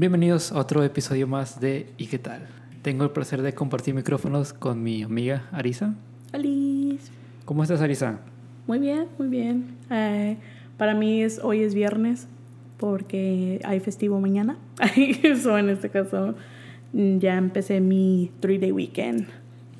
[0.00, 2.48] Bienvenidos a otro episodio más de ¿Y qué tal?
[2.80, 5.94] Tengo el placer de compartir micrófonos con mi amiga Arisa.
[6.32, 7.12] Alice.
[7.44, 8.18] ¿Cómo estás, Arisa?
[8.66, 9.76] Muy bien, muy bien.
[9.90, 10.38] Eh,
[10.78, 12.28] para mí es hoy es viernes
[12.78, 14.56] porque hay festivo mañana.
[15.22, 16.34] Eso en este caso
[16.94, 19.28] ya empecé mi three day weekend.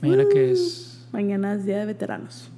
[0.02, 1.02] Mañana que es.
[1.12, 2.50] Mañana es día de veteranos.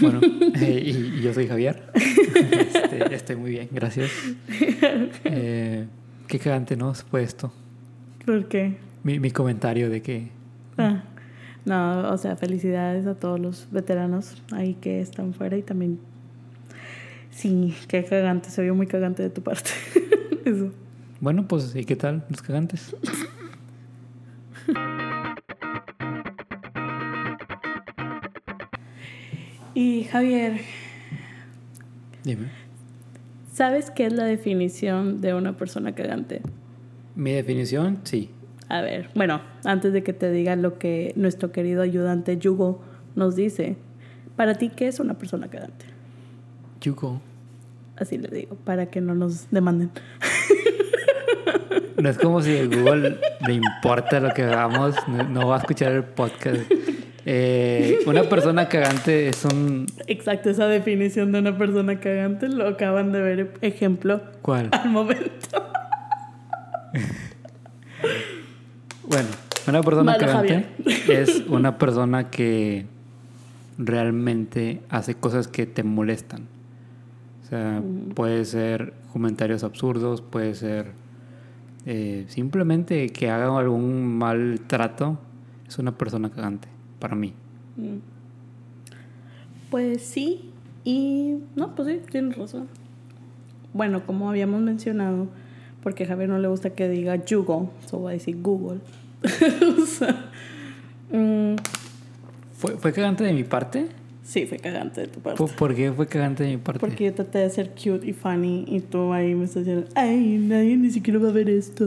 [0.00, 0.20] Bueno,
[0.62, 1.82] eh, y, y yo soy Javier.
[2.32, 4.10] Este, estoy muy bien, gracias.
[5.24, 5.86] Eh,
[6.32, 6.94] qué cagante, ¿no?
[6.94, 7.52] Fue esto.
[8.24, 8.78] ¿Por qué?
[9.04, 10.30] Mi, mi comentario de que.
[10.78, 11.02] Ah,
[11.66, 16.00] no, o sea, felicidades a todos los veteranos ahí que están fuera y también.
[17.30, 19.72] Sí, qué cagante, se vio muy cagante de tu parte.
[20.46, 20.72] Eso.
[21.20, 22.96] Bueno, pues, ¿y qué tal los cagantes?
[29.74, 30.60] Y Javier,
[32.24, 32.61] Dime.
[33.52, 36.42] ¿Sabes qué es la definición de una persona cagante?
[37.14, 38.30] Mi definición, sí.
[38.68, 42.82] A ver, bueno, antes de que te diga lo que nuestro querido ayudante Yugo
[43.14, 43.76] nos dice,
[44.36, 45.84] para ti, ¿qué es una persona cagante?
[46.80, 47.20] Yuko.
[47.96, 49.90] Así le digo, para que no nos demanden.
[52.00, 55.58] No es como si a Google le importa lo que hagamos, no, no va a
[55.60, 56.62] escuchar el podcast.
[57.24, 59.86] Eh, una persona cagante es un.
[60.08, 64.68] Exacto, esa definición de una persona cagante lo acaban de ver ejemplo ¿Cuál?
[64.72, 65.30] al momento.
[69.08, 69.28] Bueno,
[69.68, 70.66] una persona Malo, cagante
[71.08, 72.86] es una persona que
[73.78, 76.42] realmente hace cosas que te molestan.
[77.44, 78.10] O sea, Mm.
[78.14, 80.92] puede ser comentarios absurdos, puede ser
[81.84, 85.18] eh, simplemente que haga algún mal trato.
[85.68, 86.68] Es una persona cagante,
[87.02, 87.34] para mí.
[87.76, 87.98] Mm.
[89.70, 90.52] Pues sí,
[90.84, 92.68] y no, pues sí, tienes razón.
[93.74, 95.26] Bueno, como habíamos mencionado,
[95.82, 98.78] porque a Javier no le gusta que diga Google, so voy a decir Google.
[99.82, 100.30] o sea,
[101.10, 101.56] mm,
[102.56, 103.88] ¿Fue, ¿Fue cagante de mi parte?
[104.32, 105.44] Sí, fue cagante de tu parte.
[105.58, 106.80] ¿Por, qué fue cagante de mi parte?
[106.80, 110.38] Porque yo traté de ser cute y funny y tú ahí me estás diciendo, ay,
[110.40, 111.86] nadie ni siquiera va a ver esto.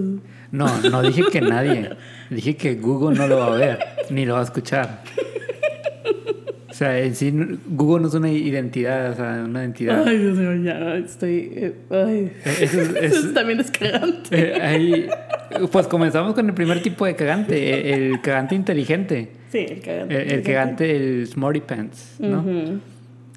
[0.52, 1.90] No, no dije que nadie.
[2.30, 3.80] Dije que Google no lo va a ver,
[4.10, 5.02] ni lo va a escuchar.
[6.70, 7.32] O sea, en sí,
[7.68, 10.04] Google no es una identidad, o sea, una entidad.
[10.06, 11.50] Ay, Dios mío, ya estoy...
[11.56, 12.32] eh, ay.
[12.44, 14.28] Eso es- Eso es- también es cagante.
[14.38, 15.08] Eh, ahí-
[15.72, 19.30] pues comenzamos con el primer tipo de cagante, el, el cagante inteligente.
[19.56, 20.22] Sí, el cagante.
[20.22, 22.44] El, el cagante, el smarty pants, ¿no?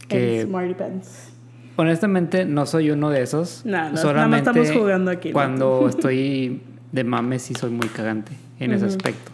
[0.08, 1.32] Que- El Smarty Pants.
[1.76, 3.62] Honestamente, no soy uno de esos.
[3.64, 5.32] No, no, nada más Solamente estamos jugando aquí, ¿no?
[5.34, 9.30] Cuando estoy de mames, sí soy muy cagante en ese aspecto.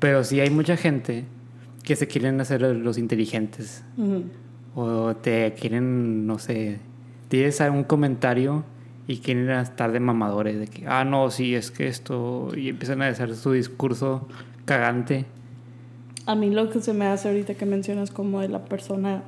[0.00, 1.24] Pero sí hay mucha gente
[1.84, 3.82] que se quieren hacer los inteligentes.
[4.74, 6.80] O te quieren, no sé,
[7.28, 8.64] tienes algún comentario
[9.06, 10.58] y quieren estar de mamadores.
[10.58, 12.50] De que, ah, no, sí, es que esto.
[12.56, 14.28] Y empiezan a hacer su discurso
[14.66, 15.24] cagante.
[16.26, 19.22] A mí lo que se me hace ahorita que mencionas como de la persona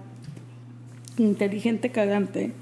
[1.18, 2.52] inteligente cagante,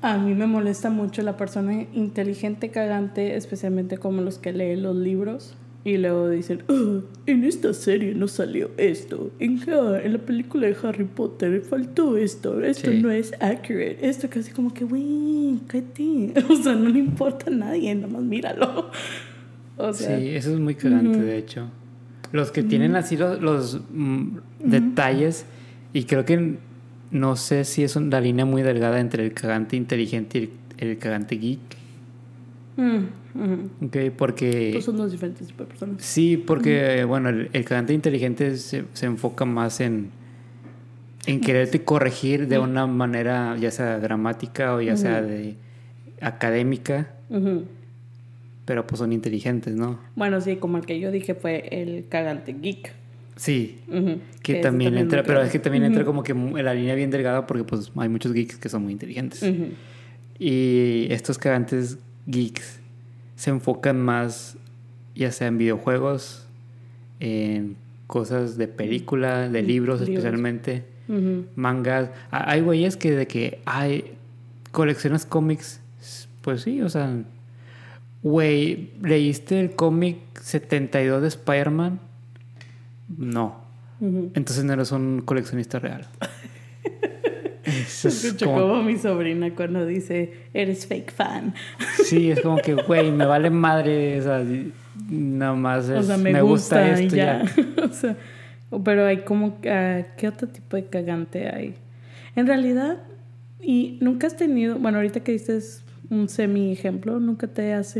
[0.00, 4.96] a mí me molesta mucho la persona inteligente cagante, especialmente como los que leen los
[4.96, 10.66] libros y luego dicen, "Ah, en esta serie no salió esto, en, en la película
[10.68, 13.00] de Harry Potter faltó esto, esto Sí.
[13.00, 17.54] no es accurate, esto casi como que, güey, cállate, o sea, no le importa a
[17.54, 18.90] nadie, nada más míralo.
[19.78, 21.68] O sea, sí, eso es muy cagante, de hecho.
[22.32, 25.44] Los que tienen así los, los, mm, detalles,
[25.92, 26.56] y creo que
[27.10, 30.42] no sé si es una línea muy delgada entre el cagante inteligente y
[30.78, 31.60] el, el cagante geek.
[32.76, 32.96] mm,
[33.34, 33.86] ujú.
[33.86, 33.96] ¿ok?
[34.16, 34.70] Porque.
[34.72, 36.02] Pues son dos diferentes tipos de personas.
[36.02, 40.10] Sí, porque, bueno, el, el cagante inteligente se, se enfoca más en,
[41.26, 45.56] en quererte corregir de una manera, ya sea dramática o ya sea de
[46.20, 47.14] académica.
[48.72, 49.98] Pero pues son inteligentes, ¿no?
[50.16, 52.94] Bueno, sí, como el que yo dije fue el cagante geek.
[53.36, 53.80] Sí,
[54.42, 57.46] que también entra, pero es que también entra como que en la línea bien delgada
[57.46, 59.44] porque pues hay muchos geeks que son muy inteligentes.
[60.38, 62.80] Y estos cagantes geeks
[63.36, 64.56] se enfocan más,
[65.14, 66.46] ya sea en videojuegos,
[67.20, 67.76] en
[68.06, 70.08] cosas de película, de libros libros.
[70.08, 70.84] especialmente,
[71.56, 72.08] mangas.
[72.30, 74.14] Hay güeyes que de que hay
[74.70, 75.82] colecciones cómics,
[76.40, 77.22] pues sí, o sea,
[78.22, 82.00] güey, ¿leíste el cómic 72 de Spider-Man?
[83.16, 83.60] No.
[84.00, 86.06] Entonces no eres un coleccionista real.
[87.64, 91.54] Eso es Escucho como- como mi sobrina cuando dice, eres fake fan.
[92.04, 94.44] Sí, es como que, güey, me vale madre, o sea,
[95.08, 97.44] nada más es, o sea, me, gusta, esto ya.
[97.44, 97.84] ya.
[97.84, 98.16] o sea,
[98.84, 101.74] pero hay como, ah, ¿qué otro tipo de cagante hay?
[102.34, 102.98] En realidad,
[103.60, 107.18] y nunca has tenido, bueno, ahorita que dices un semi ejemplo.
[107.18, 107.96] ¿Nunca te has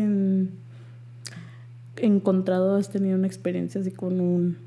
[1.96, 4.58] encontrado, has tenido una experiencia así con un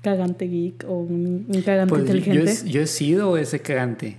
[0.00, 2.54] cagante geek o un, cagante pues, inteligente?
[2.64, 4.16] Yo he, sido ese cagante.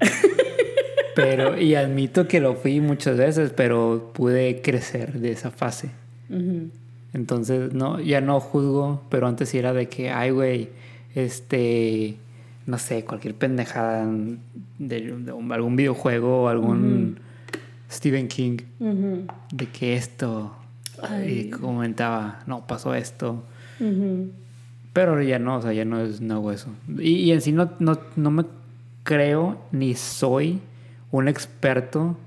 [1.16, 5.90] pero, y admito que lo fui muchas veces, pero pude crecer de esa fase.
[7.14, 10.70] Entonces, no, ya no juzgo, pero antes sí era de que, ay, güey,
[11.16, 12.18] este,
[12.68, 14.08] no sé, cualquier pendejada
[14.78, 15.16] de,
[15.50, 17.20] algún videojuego o algún
[17.89, 18.57] Stephen King,
[19.51, 20.56] de que esto,
[21.25, 23.44] y comentaba, no, pasó esto.
[24.94, 26.69] Pero ya no, o sea, ya no es no hago eso.
[26.98, 28.45] Y, en sí no, no, no me
[29.04, 30.60] creo ni soy
[31.12, 32.18] un experto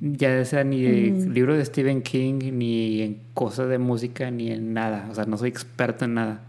[0.00, 4.72] ya sea ni de libro de Stephen King, ni en cosas de música, ni en
[4.72, 5.06] nada.
[5.10, 6.42] O sea, no soy experto en nada,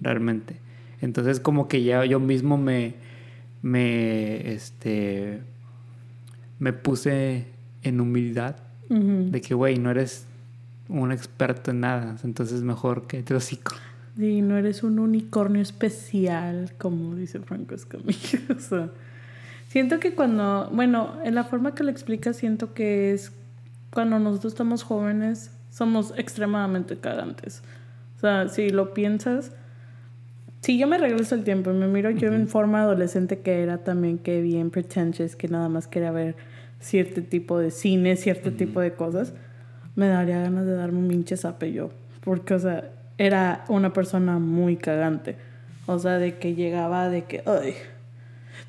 [0.00, 0.56] realmente.
[1.00, 2.94] Entonces, como que ya yo mismo me,
[3.62, 5.40] me, este,
[6.58, 7.46] me puse
[7.86, 8.56] en humildad
[8.88, 10.26] de que, güey, no eres
[10.88, 12.16] un experto en nada.
[12.22, 13.74] Entonces, mejor que te hocico.
[14.16, 18.40] Sí, no eres un unicornio especial, como dice Franco Escamilla.
[18.56, 18.90] o sea,
[19.68, 23.32] Siento que cuando, bueno, en la forma que lo explica, siento que es
[23.92, 27.62] cuando nosotros estamos jóvenes, somos extremadamente cagantes.
[28.16, 29.52] O sea, si lo piensas,
[30.60, 33.78] si yo me regreso el tiempo y me miro yo en forma adolescente que era
[33.78, 36.36] también que bien pretentious, que nada más quería ver
[36.80, 39.34] cierto tipo de cine, cierto tipo de cosas,
[39.94, 41.90] me daría ganas de darme un pinche zape yo.
[42.20, 45.36] Porque, o sea, era una persona muy cagante.
[45.86, 47.74] O sea, de que llegaba de que, ay,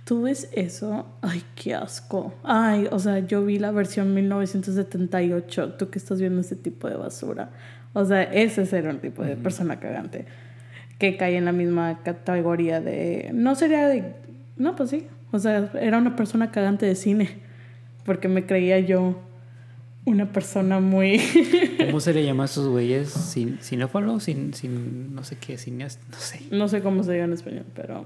[0.08, 1.06] ¿Tú ves eso?
[1.22, 2.34] Ay, qué asco.
[2.42, 5.74] Ay, o sea, yo vi la versión 1978.
[5.74, 7.50] Tú que estás viendo ese tipo de basura.
[7.92, 10.26] O sea, ese es un tipo de persona cagante.
[10.98, 13.32] Que cae en la misma categoría de.
[13.34, 14.14] No sería de.
[14.56, 15.08] No, pues sí.
[15.34, 17.42] O sea, era una persona cagante de cine.
[18.08, 19.22] Porque me creía yo
[20.06, 21.22] una persona muy.
[21.86, 23.10] ¿Cómo se le llama a esos güeyes?
[23.10, 24.20] ¿Sin, ¿Cinófalo?
[24.20, 25.14] Sin, sin.
[25.14, 26.04] No sé qué, cineasta.
[26.10, 26.40] No sé.
[26.50, 28.04] No sé cómo se diga en español, pero.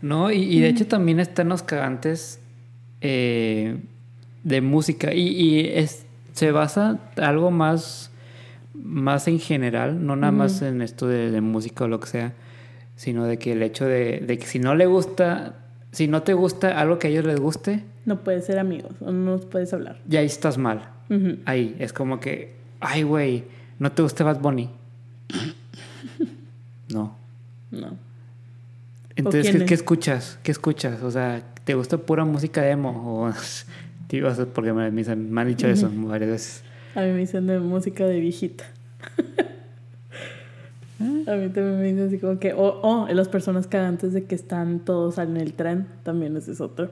[0.00, 2.40] No, y, de hecho también están los cagantes
[3.00, 3.78] eh,
[4.44, 5.12] de música.
[5.12, 8.10] Y, es, se basa algo más,
[8.74, 12.32] más en general, no nada más en esto de, música o lo que sea,
[12.96, 15.56] sino de que el hecho de, que si no le gusta,
[15.92, 19.12] si no te gusta algo que a ellos les guste, no puedes ser amigos o
[19.12, 20.00] no puedes hablar.
[20.06, 20.88] Ya ahí estás mal.
[21.44, 23.44] Ahí es como que, ay, güey,
[23.78, 24.70] ¿no te gusta Bad Bunny?
[26.92, 27.16] no.
[27.70, 27.96] No.
[29.16, 30.38] Entonces, ¿qué, escuchas?
[30.42, 31.02] ¿Qué escuchas?
[31.02, 33.24] O sea, ¿te gusta pura música demo?
[33.24, 33.32] O,
[34.54, 36.64] porque me, me, han dicho eso varias veces.
[36.94, 38.64] A mí me dicen de música de viejita.
[41.00, 44.24] A mí también me dicen así como que, o oh, las personas que antes de
[44.24, 46.90] que están todos en el tren, también ese es otro.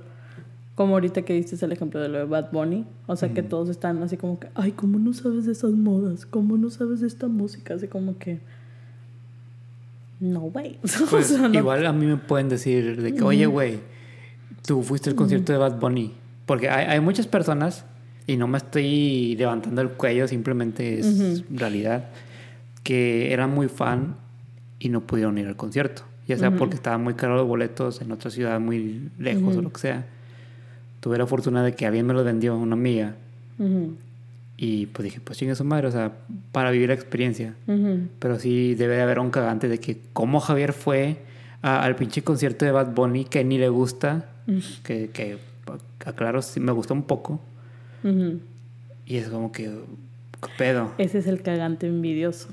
[0.78, 3.68] Como ahorita que diste el ejemplo de lo de Bad Bunny, o sea que todos
[3.68, 6.24] están así como que, ay, ¿cómo no sabes de esas modas?
[6.24, 7.74] ¿Cómo no sabes de esta música?
[7.74, 8.38] Así como que,
[10.20, 10.78] no, güey.
[11.10, 13.80] Pues, igual a mí me pueden decir de que, oye, güey,
[14.64, 16.14] tú fuiste al concierto de Bad Bunny.
[16.46, 17.84] Porque hay, hay, muchas personas,
[18.28, 22.10] y no me estoy levantando el cuello, simplemente es realidad,
[22.84, 24.14] que eran muy fan
[24.78, 26.02] y no pudieron ir al concierto.
[26.28, 29.72] Ya sea porque estaban muy caros los boletos en otra ciudad muy lejos o lo
[29.72, 30.06] que sea.
[31.08, 33.14] Tuve la fortuna de que alguien me los vendió, una amiga.
[34.58, 36.12] Y pues dije, pues chingue su madre, o sea,
[36.52, 37.54] para vivir la experiencia.
[38.18, 41.16] Pero sí debe de haber un cagante de que como Javier fue
[41.62, 44.26] al pinche concierto de Bad Bunny que ni le gusta,
[44.82, 45.38] que, que
[46.04, 47.40] aclaro, sí me gustó un poco.
[49.06, 49.64] Y es como que,
[50.42, 50.92] ¿qué pedo?
[50.98, 52.50] Ese es el cagante envidioso.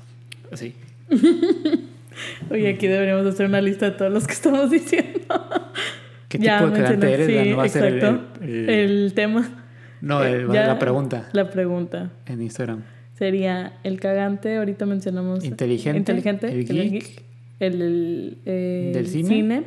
[0.54, 0.74] Sí.
[2.50, 5.26] Oye, aquí deberíamos hacer una lista de todos los que estamos diciendo.
[6.38, 7.26] ¿Qué tipo de eres?
[7.26, 7.84] Sí, no va a ser
[8.48, 9.48] el tema.
[10.00, 11.28] No, eh, la pregunta.
[11.32, 12.10] La pregunta.
[12.26, 12.82] En Instagram.
[13.14, 15.44] Sería el cagante, ahorita mencionamos.
[15.44, 15.98] Inteligente.
[15.98, 16.48] Inteligente.
[16.48, 17.22] El geek.
[17.58, 19.64] El, eh, del cine.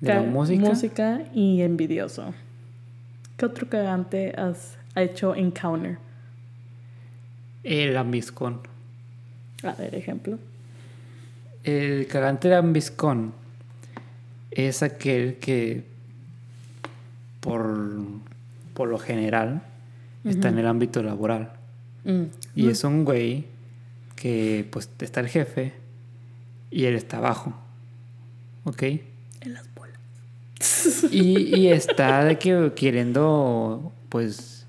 [0.00, 0.60] de la música.
[0.60, 2.34] Música y envidioso.
[3.36, 5.98] ¿Qué otro cagante has hecho encounter?
[7.62, 8.60] El ambiscón.
[9.62, 10.38] A ver, ejemplo.
[11.62, 13.32] El cagante de ambiscón
[14.50, 15.84] es aquel que
[17.40, 18.00] por
[18.80, 19.60] por lo general,
[20.24, 21.52] está en el ámbito laboral.
[22.04, 22.22] Mm.
[22.54, 23.44] Y es un güey
[24.16, 25.74] que pues está el jefe
[26.70, 27.52] y él está abajo.
[28.64, 28.82] ¿Ok?
[28.82, 29.98] En las bolas.
[31.10, 34.66] Y, está de que queriendo pues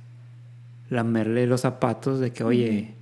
[0.90, 2.96] lamerle los zapatos de que, oye,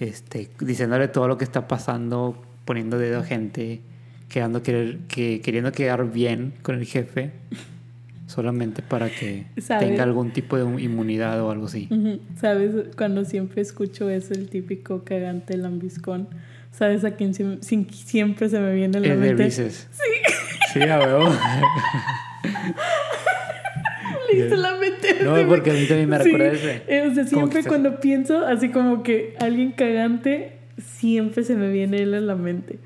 [0.00, 3.80] este, diciéndole todo lo que está pasando, poniendo dedo a gente,
[4.28, 4.98] quedando que,
[5.42, 7.30] queriendo quedar bien con el jefe.
[8.26, 9.86] solamente para que ¿Sabe?
[9.86, 11.88] tenga algún tipo de inmunidad o algo así.
[12.38, 12.72] ¿Sabes?
[12.94, 16.28] Cuando siempre escucho eso, el típico cagante lambiscón.
[16.70, 19.42] ¿Sabes a quién siempre se me viene la El mente?
[19.44, 19.88] Reese's.
[19.90, 20.02] Sí.
[20.74, 21.24] Sí, a huevo.
[24.32, 25.24] Le la mente.
[25.24, 26.24] No, porque a mí también me Sí.
[26.30, 26.82] recuerda ese.
[26.86, 32.02] Eh, O sea, siempre cuando pienso así como que alguien cagante, siempre se me viene
[32.02, 32.78] él a la mente.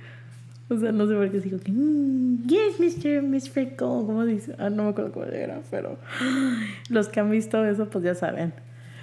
[0.72, 3.22] O sea, no sé por qué digo que "Mm, yes, Mr.
[3.22, 3.76] Miss Freckle.
[4.06, 4.54] ¿Cómo dice?
[4.58, 5.98] Ah, no me acuerdo cómo era, pero
[6.88, 8.52] los que han visto eso, pues ya saben.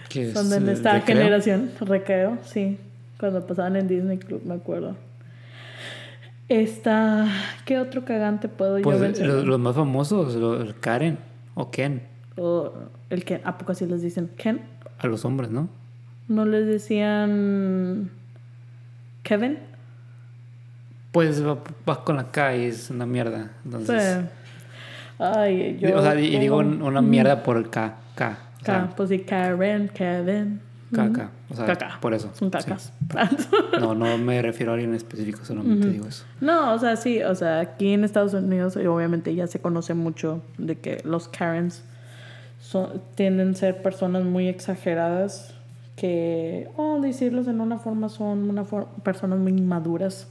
[0.09, 1.17] Que Son de esta recreo.
[1.17, 1.71] generación.
[1.81, 2.77] Recreo, sí.
[3.19, 4.95] Cuando pasaban en Disney Club, me acuerdo.
[6.47, 7.27] Esta.
[7.65, 11.19] ¿Qué otro cagante puedo Pues yo los, más famosos, el Karen
[11.53, 12.01] o Ken,
[12.37, 12.73] O
[13.11, 14.29] el que, ¿a poco así les dicen?
[14.37, 14.61] ¿Ken?
[14.97, 15.69] a los hombres, ¿no?
[16.27, 18.09] ¿No les decían
[19.23, 19.59] Kevin?
[21.11, 23.51] Pues va- vas con la K y es una mierda.
[23.65, 24.25] Entonces, Sí.
[25.17, 25.97] Ay, yo.
[25.97, 28.37] o sea, y, digo una mierda por el K, K.
[28.63, 30.61] sea, Ca- pues sí, Karen, Kevin.
[30.93, 31.29] K, K.
[31.51, 31.97] O sea, Caca.
[32.01, 32.29] por eso.
[32.33, 32.57] Son sí.
[32.57, 32.93] cacas.
[33.79, 36.23] No, no me refiero a alguien específico, solamente digo eso.
[36.41, 40.41] No, o sea, sí, o sea, aquí en Estados Unidos obviamente ya se conoce mucho
[40.57, 41.83] de que los Karens
[42.59, 45.53] son, tienden a ser personas muy exageradas
[45.95, 50.27] que, o decirlos en una forma, son una for- personas muy inmaduras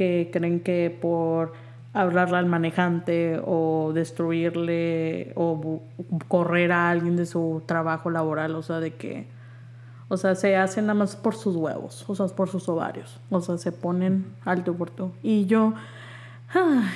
[0.00, 1.52] que creen que por
[1.92, 5.82] hablarle al manejante o destruirle o
[6.26, 9.26] correr a alguien de su trabajo laboral, o sea, de que,
[10.08, 13.42] o sea, se hacen nada más por sus huevos, o sea, por sus ovarios, o
[13.42, 15.12] sea, se ponen alto por tú.
[15.22, 15.74] Y yo
[16.54, 16.90] ah,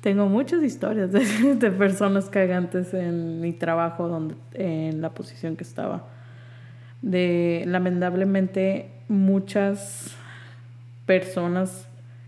[0.00, 5.64] tengo muchas historias de, de personas cagantes en mi trabajo, donde, en la posición que
[5.64, 6.06] estaba.
[7.02, 10.16] De lamentablemente muchas
[11.04, 11.86] personas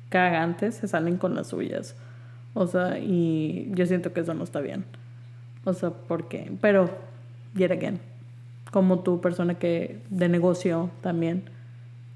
[0.08, 1.94] cagantes se salen con las suyas.
[2.54, 4.84] O sea, y yo siento que eso no está bien.
[5.64, 6.90] O sea, porque, pero,
[7.54, 8.00] yet again,
[8.70, 11.44] como tú, persona que de negocio también,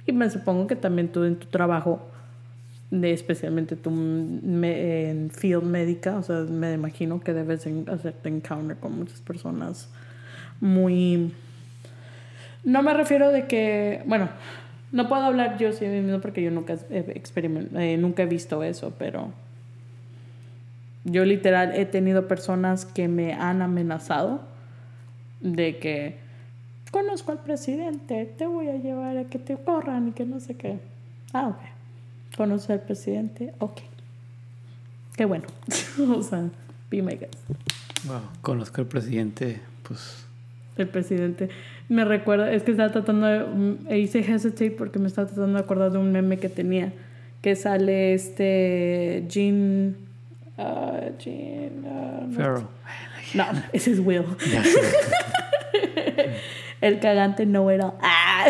[0.07, 2.09] y me supongo que también tú en tu trabajo,
[2.91, 8.77] de especialmente me- en field médica, o sea, me imagino que debes en- hacerte encounter
[8.77, 9.89] con muchas personas
[10.61, 11.33] muy...
[12.65, 14.29] No me refiero de que, bueno,
[14.93, 18.95] no puedo hablar yo sí mismo porque yo nunca he, eh, nunca he visto eso,
[18.99, 19.33] pero
[21.05, 24.43] yo literal he tenido personas que me han amenazado
[25.41, 26.19] de que
[26.91, 30.55] conozco al presidente, te voy a llevar a que te corran y que no sé
[30.57, 30.79] qué.
[31.33, 32.37] Ah, ok.
[32.37, 33.53] ¿Conoces al presidente?
[33.59, 33.81] Ok.
[35.17, 35.47] Qué bueno.
[36.17, 36.49] o sea,
[36.91, 37.35] be my guest.
[38.07, 38.21] Wow.
[38.43, 40.27] Conozco al presidente, pues.
[40.77, 41.49] El presidente.
[41.89, 43.41] Me recuerda, es que estaba tratando de.
[43.45, 46.93] mm, e hice hesitate porque me estaba tratando de acordar de un meme que tenía.
[47.43, 49.25] Que sale este.
[49.29, 49.97] Jean.
[50.57, 51.85] ah, Jean.
[51.87, 52.67] ah, no, Farrell.
[53.35, 54.25] no, ese es Will.
[56.81, 57.95] El cagante no era.
[58.03, 58.47] ¡Ah!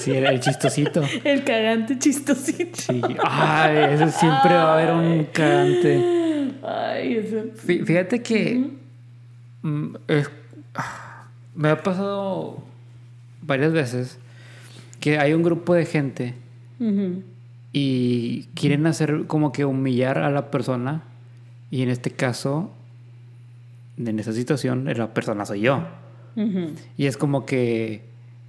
[0.00, 1.00] Sí, el, el chistosito.
[1.22, 2.76] El cagante chistosito.
[2.76, 3.00] Sí.
[3.22, 6.50] Ay, eso siempre va a haber un cagante.
[6.64, 7.52] Ay.
[7.64, 8.64] Fí- Fíjate que
[9.62, 10.28] mm, es-
[11.54, 12.58] me ha pasado
[13.42, 14.18] varias veces
[15.00, 16.34] que hay un grupo de gente
[17.72, 21.02] y quieren hacer como que humillar a la persona
[21.70, 22.70] y en este caso,
[23.96, 25.84] en esa situación, la persona soy yo.
[26.96, 28.02] Y es como que,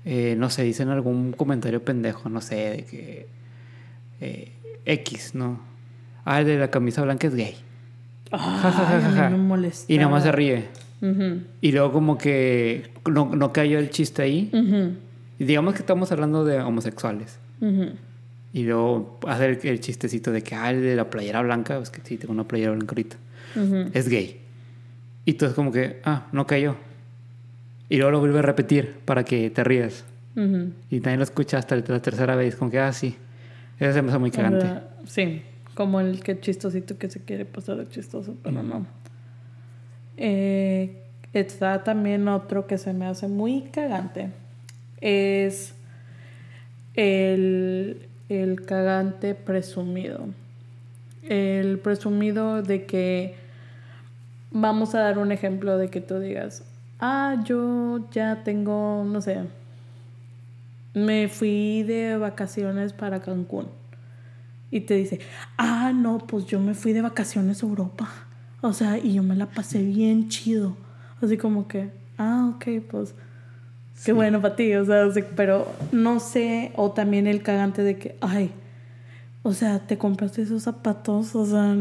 [0.05, 3.27] eh, no sé, dicen algún comentario pendejo, no sé, de que
[4.21, 4.51] eh,
[4.85, 5.59] X, ¿no?
[6.23, 7.55] Ah, el de la camisa blanca es gay.
[8.31, 9.91] Ja, ja, ja, Ay, molesta.
[9.91, 10.67] Y nada más se ríe.
[11.01, 11.41] Ujú.
[11.61, 14.49] Y luego como que no, no cayó el chiste ahí.
[14.53, 14.93] Ujú.
[15.39, 17.39] Y digamos que estamos hablando de homosexuales.
[17.61, 17.89] Ujú.
[18.53, 22.01] Y luego hacer el chistecito de que, ah, el de la playera blanca, es que
[22.03, 23.17] sí, tengo una playera blanca ahorita.
[23.93, 24.39] Es gay.
[25.25, 26.75] Y tú es como que, ah, no cayó.
[27.89, 30.05] Y luego lo vuelve a repetir para que te rías.
[30.35, 33.15] Y también lo escuchas hasta la tercera vez, como que, ah, sí.
[33.79, 34.67] Eso se me hace muy cagante.
[35.05, 35.41] Sí,
[35.73, 38.85] como el que chistosito que se quiere pasar de chistoso, pero no.
[40.17, 41.03] Eh,
[41.33, 44.31] está también otro que se me hace muy cagante.
[45.01, 45.73] Es
[46.95, 50.27] el, el cagante presumido.
[51.27, 53.35] El presumido de que
[54.51, 56.63] vamos a dar un ejemplo de que tú digas,
[56.99, 59.39] ah, yo ya tengo, no sé,
[60.93, 63.67] me fui de vacaciones para Cancún.
[64.71, 65.19] Y te dice,
[65.57, 68.09] ah, no, pues yo me fui de vacaciones a Europa.
[68.61, 70.75] O sea, y yo me la pasé bien chido.
[71.21, 73.15] Así como que, ah, ok, pues,
[74.03, 74.73] qué bueno para ti.
[74.75, 78.51] O sea, o sea, pero no sé, o también el cagante de que, ay,
[79.43, 81.75] o sea, te compraste esos zapatos, o sea,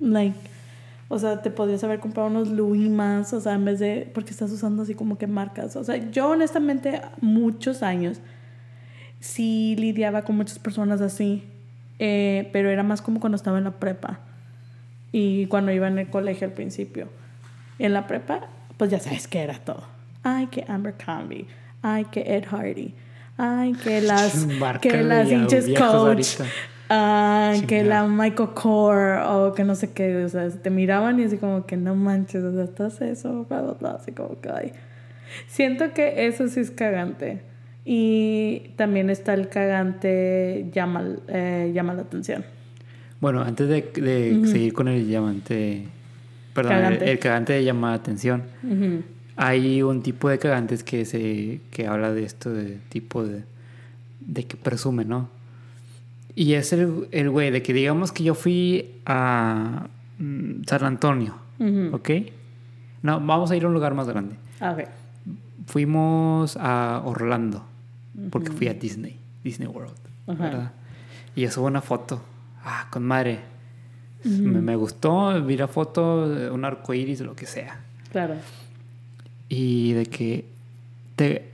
[0.00, 0.36] like,
[1.08, 4.30] O sea, te podrías haber comprado unos Louis más, o sea, en vez de, porque
[4.30, 5.76] estás usando así como que marcas.
[5.76, 8.20] O sea, yo honestamente, muchos años,
[9.20, 11.44] sí lidiaba con muchas personas así,
[11.98, 14.20] eh, pero era más como cuando estaba en la prepa
[15.12, 17.08] y cuando iba en el colegio al principio.
[17.78, 19.84] En la prepa, pues ya sabes que era todo.
[20.22, 21.46] Ay, que Amber Comby,
[21.82, 22.94] ay, que Ed Hardy,
[23.36, 24.46] ay, que las,
[24.80, 26.40] que las hinches coach.
[26.88, 31.24] Ah, que la Michael Core o que no sé qué, o sea, te miraban y
[31.24, 34.50] así como que no manches, o sea, estás eso, bla, bla, bla, así como que
[34.50, 34.72] ay.
[35.48, 37.40] Siento que eso sí es cagante.
[37.84, 42.44] Y también está el cagante llama, eh, llama la atención.
[43.20, 45.86] Bueno, antes de, de seguir con el llamante,
[46.54, 47.10] perdón, cagante.
[47.10, 48.44] El, cagante de llama la atención,
[49.36, 53.44] hay un tipo de cagantes que se que habla de esto de tipo de,
[54.20, 55.28] de que presume, ¿no?
[56.34, 61.36] Y es el, el güey de que digamos que yo fui a mm, San Antonio,
[61.92, 62.10] ¿ok?
[63.02, 64.36] No, vamos a ir a un lugar más grande.
[64.60, 64.88] A ver.
[65.66, 67.64] Fuimos a Orlando,
[68.30, 69.94] porque fui a Disney, Disney World,
[70.26, 70.72] ¿verdad?
[71.34, 72.22] Y yo subo una foto,
[72.66, 73.40] ah, con madre.
[74.24, 77.80] me, me, gustó, vi la foto, un arco iris, lo que sea.
[78.10, 78.34] Claro.
[79.48, 80.44] Y de que
[81.14, 81.50] te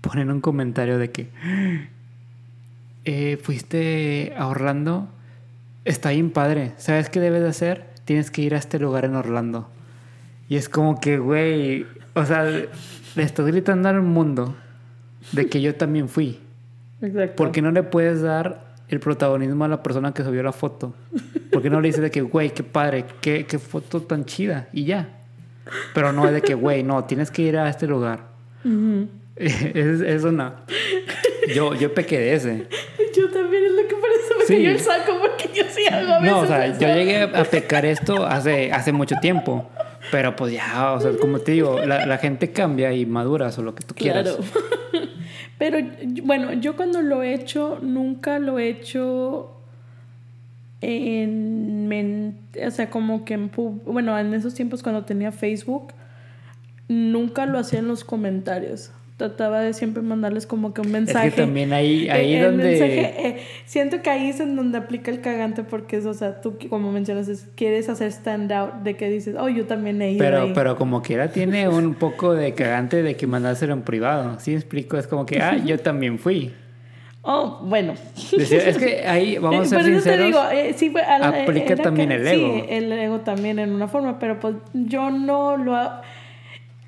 [0.00, 1.28] ponen un comentario de que
[3.04, 5.08] eh, fuiste a Orlando,
[5.84, 6.72] está bien padre.
[6.78, 7.86] ¿Sabes qué debes de hacer?
[8.04, 9.68] Tienes que ir a este lugar en Orlando.
[10.48, 12.68] Y es como que, güey, o sea, le
[13.22, 14.56] estoy gritando al mundo
[15.32, 16.40] de que yo también fui.
[17.02, 17.36] Exacto.
[17.36, 20.94] ¿Por qué no le puedes dar el protagonismo a la persona que subió la foto?
[21.52, 24.68] ¿Por qué no le dices de que, güey, qué padre, qué, qué foto tan chida?
[24.72, 25.20] Y ya.
[25.94, 28.20] Pero no es de que, güey, no, tienes que ir a este lugar.
[29.36, 30.64] es, es, una.
[31.54, 32.68] Yo, yo pequé de ese.
[33.16, 34.66] Yo también es lo que parece me sí.
[34.66, 37.84] el saco porque yo sí hago a veces No, o sea, yo llegué a pecar
[37.84, 39.68] esto hace, hace mucho tiempo.
[40.10, 43.62] Pero pues ya, o sea, como te digo, la, la gente cambia y maduras o
[43.62, 44.36] lo que tú quieras.
[44.36, 44.99] Claro.
[45.60, 45.76] Pero
[46.22, 49.60] bueno, yo cuando lo he hecho, nunca lo he hecho
[50.80, 53.50] en, o sea, como que en,
[53.84, 55.92] bueno, en esos tiempos cuando tenía Facebook,
[56.88, 61.28] nunca lo hacía en los comentarios trataba de siempre mandarles como que un mensaje.
[61.28, 62.78] Es que también ahí, ahí donde...
[62.80, 66.56] Eh, siento que ahí es en donde aplica el cagante porque es, o sea, tú
[66.70, 70.52] como mencionas, quieres hacer stand out de que dices, oh, yo también he ido Pero,
[70.54, 74.40] pero como quiera tiene un poco de cagante de que mandárselo en privado.
[74.40, 74.96] ¿Sí explico?
[74.96, 76.50] Es como que, ah, yo también fui.
[77.20, 77.92] Oh, bueno.
[78.16, 82.54] Es que ahí, vamos a ser sinceros, te digo, eh, sí, aplica también el ego.
[82.54, 85.76] Sí, el ego también en una forma, pero pues yo no lo...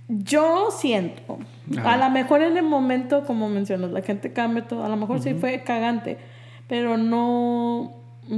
[0.08, 1.38] Yo siento
[1.84, 4.84] a lo mejor en el momento, como mencionas, la gente cambia todo.
[4.84, 6.18] A lo mejor sí fue cagante,
[6.68, 7.92] pero no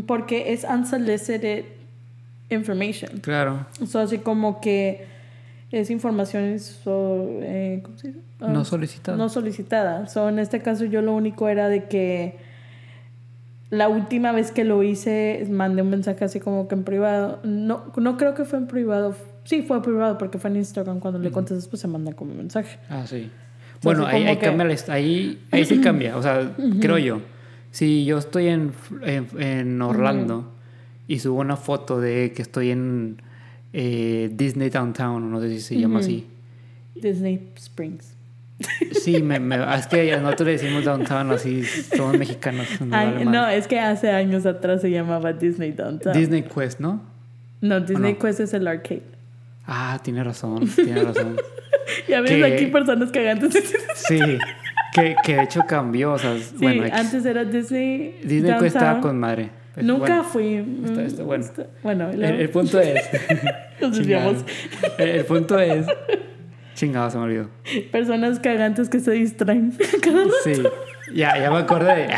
[0.06, 1.64] porque es unsolicited
[2.50, 3.18] information.
[3.20, 3.66] Claro.
[3.82, 5.06] O sea, así como que
[5.70, 7.82] es información eh,
[8.40, 9.18] no ah, solicitada.
[9.18, 10.06] No solicitada.
[10.06, 12.38] So, en este caso yo lo único era de que
[13.70, 17.40] la última vez que lo hice mandé un mensaje así como que en privado.
[17.42, 21.00] No, no creo que fue en privado Sí, fue privado porque fue en Instagram.
[21.00, 22.78] Cuando le contestas, pues se manda como mensaje.
[22.88, 23.30] Ah, sí.
[23.82, 26.16] bueno, ahí, ahí, cambia, ahí, ahí sí cambia.
[26.16, 27.20] O sea, creo yo.
[27.70, 30.52] Si yo estoy en, en, Orlando
[31.08, 33.20] y subo una foto de que estoy en
[33.72, 36.26] eh, Disney Downtown, no sé si se llama así.
[36.94, 38.14] Disney Springs.
[38.92, 42.68] Sí, me, me, es que nosotros le decimos downtown así, somos mexicanos.
[42.80, 46.16] no, es que hace años atrás se llamaba Disney Downtown.
[46.16, 47.02] Disney Quest, ¿no?
[47.60, 49.13] No, Disney Quest es el arcade.
[49.66, 51.36] Ah, tiene razón, tiene razón.
[52.08, 53.54] ya ves aquí personas cagantes.
[53.94, 54.18] sí,
[54.92, 56.12] que, que de hecho cambió.
[56.12, 58.20] O sea, sí, antes era Disney.
[58.22, 59.50] Disney estaba con madre.
[59.76, 60.60] Nunca fui.
[61.24, 61.46] bueno,
[61.82, 63.02] bueno el, punto es.
[63.80, 64.44] Nos desviamos.
[64.98, 65.86] El, el, punto es.
[66.74, 67.50] Chingado, se me olvidó.
[67.90, 69.72] Personas cagantes que se distraen.
[70.44, 70.62] sí,
[71.12, 72.08] ya, ya me acordé de.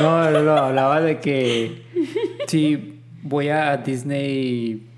[0.00, 1.84] no, no, no, hablaba de que.
[2.48, 4.93] Sí, voy a Disney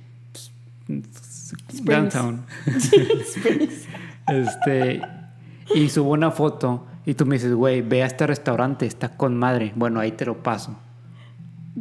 [1.84, 2.44] Downtown.
[4.28, 5.02] este,
[5.74, 9.36] y subo una foto y tú me dices, güey, ve a este restaurante, está con
[9.36, 9.72] madre.
[9.76, 10.76] Bueno, ahí te lo paso.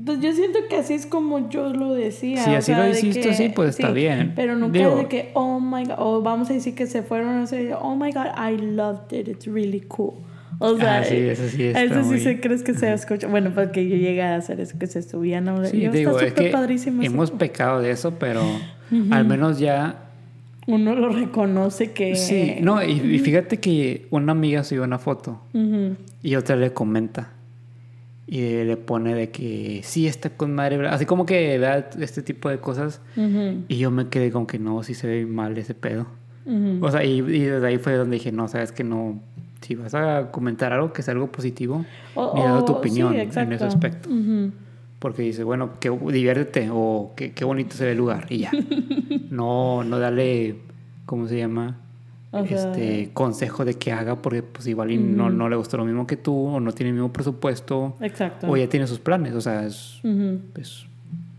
[0.05, 2.43] Pues yo siento que así es como yo lo decía.
[2.43, 4.33] Si así lo hiciste, sí, pues está bien.
[4.35, 7.39] Pero nunca Digo, de que, oh my God, o vamos a decir que se fueron,
[7.39, 10.13] no sé, oh my God, I loved it, it's really cool.
[10.59, 13.27] O sea, ah, sí, eso sí está Eso sí se crees que se escucha.
[13.27, 16.51] Bueno, porque yo llegué a hacer eso, que se subían a Sí, digo, es que
[17.01, 18.41] hemos pecado de eso, pero
[19.11, 20.01] al menos ya...
[20.67, 22.15] Uno lo reconoce que...
[22.15, 25.41] Sí, no, y, fíjate que una amiga subió una foto
[26.23, 27.33] y otra le comenta.
[28.27, 30.95] y le pone de que sí está con madre, ¿verdad?
[30.95, 32.99] así como que da este tipo de cosas
[33.69, 36.07] y yo me quedé como que no, sí se ve mal ese pedo.
[36.81, 39.19] O sea, y, y desde ahí fue donde dije, no, sabes que no,
[39.61, 43.39] si vas a comentar algo que es algo positivo, O- ni dado tu opinión sí,
[43.39, 44.09] en ese aspecto.
[45.05, 48.51] Porque dice, bueno, que diviértete o qué, qué bonito se ve el lugar y ya.
[49.29, 50.55] no, no darle,
[51.05, 51.77] ¿cómo se llama?
[52.31, 55.77] O sea- este consejo de que haga porque pues igual y no, no le gustó
[55.77, 58.47] lo mismo que tú o no tiene el mismo presupuesto Exacto.
[58.49, 59.35] o ya tiene sus planes.
[59.35, 60.01] O sea, es,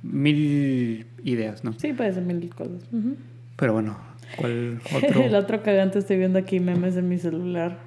[0.05, 1.73] mil ideas, ¿no?
[1.73, 2.85] Sí, puede ser mil cosas.
[2.93, 3.17] Ujú.
[3.57, 3.99] Pero bueno,
[4.37, 5.23] ¿cuál otro?
[5.25, 7.81] El otro cagante, estoy viendo aquí memes en mi celular.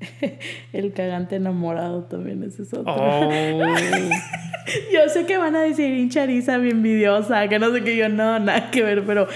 [0.72, 2.92] El cagante enamorado también ese es otro.
[2.94, 3.28] Oh.
[4.92, 8.38] Yo sé que van a decir hinchariza, mi envidiosa, que no sé qué yo, no,
[8.38, 9.26] nada que ver, pero.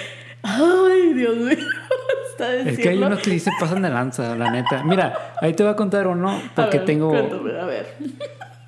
[0.42, 1.56] Ay, Dios mío.
[2.30, 4.82] Está Es que hay unos que sí se pasan de lanza, la neta.
[4.84, 7.10] Mira, ahí te voy a contar uno A porque ver, tengo...
[7.10, 7.86] cuéntame, a ver.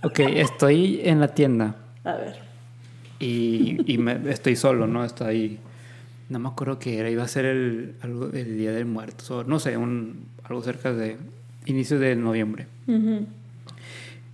[0.02, 2.37] Ok, estoy en la tienda A ver.
[3.18, 5.04] y, y me- estoy solo, ¿no?
[5.04, 5.59] Estoy...
[6.28, 9.59] No me acuerdo qué era, iba a ser el, el Día del Muertos o no
[9.59, 11.16] sé, un, algo cerca de
[11.66, 12.66] inicio de noviembre.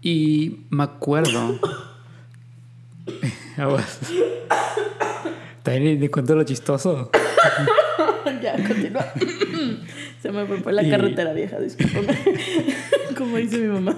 [0.03, 1.59] Y me acuerdo...
[5.63, 7.11] También ni cuento lo chistoso.
[8.43, 9.05] ya, continúa.
[10.23, 12.17] Se me fue por la Y- carretera vieja, discúlpame.
[13.17, 13.95] Como dice mi mamá.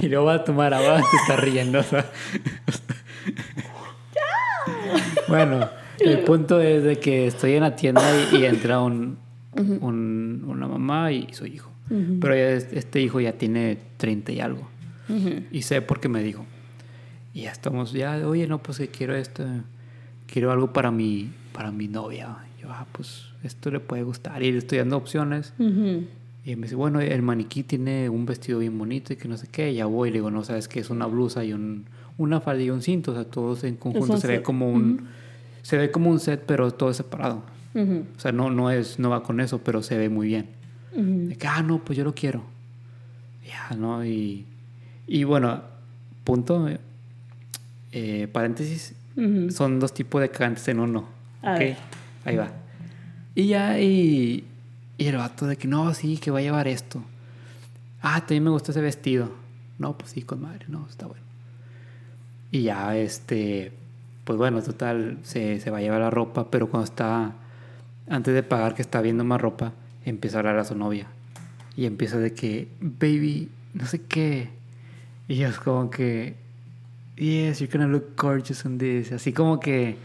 [0.00, 1.82] Y luego va a tomar agua, se está riendo.
[1.82, 2.10] sea.
[5.28, 5.68] bueno,
[6.00, 9.18] el punto es de que estoy en la tienda y, y entra un,
[9.62, 11.70] un- una mamá y su hijo.
[12.20, 14.66] Pero ya es- este hijo ya tiene 30 y algo.
[15.08, 15.42] Ujú.
[15.52, 16.46] Y sé por qué me dijo.
[17.34, 19.44] Y ya estamos, ya, oye, no, pues que quiero esto,
[20.26, 22.36] quiero algo para mi, para mi novia.
[22.62, 24.42] Yo, ah, pues esto le puede gustar.
[24.42, 25.52] Y le estoy dando opciones.
[26.46, 29.48] Y me dice, bueno, el maniquí tiene un vestido bien bonito y que no sé
[29.50, 29.72] qué.
[29.72, 31.84] Y ya voy y le digo, no, sabes que es una blusa y un,
[32.18, 33.12] una falda y un cinto.
[33.12, 35.06] O sea, todos en conjunto un se ve como un,
[35.62, 37.02] se ve como un set, pero todo es
[37.74, 40.48] O sea, no, no es, no va con eso, pero se ve muy bien.
[40.94, 42.44] De que, ah, no, pues yo lo quiero.
[43.44, 44.04] Ya, ¿no?
[44.04, 44.46] Y,
[45.06, 45.60] y bueno,
[46.22, 46.68] punto,
[47.92, 48.94] eh, paréntesis,
[49.50, 51.08] son dos tipos de cagantes en uno.
[51.42, 51.58] A ¿ok?
[51.58, 51.76] ver.
[52.24, 52.52] Ahí va.
[53.34, 54.44] Y ya, y,
[54.96, 57.02] y el vato de que no, sí, que va a llevar esto.
[58.00, 59.32] Ah, también me gusta ese vestido.
[59.78, 61.24] No, pues sí, con madre, no, está bueno.
[62.52, 63.72] Y ya, este,
[64.24, 67.34] pues bueno, total, se, se va a llevar la ropa, pero cuando está,
[68.08, 69.72] antes de pagar, que está viendo más ropa,
[70.04, 71.06] empieza a hablar a su novia.
[71.76, 74.48] Y empieza de que, baby, no sé qué.
[75.28, 76.34] Y es como que,
[77.16, 79.10] yes, you're gonna look gorgeous in this.
[79.12, 79.96] Así como que,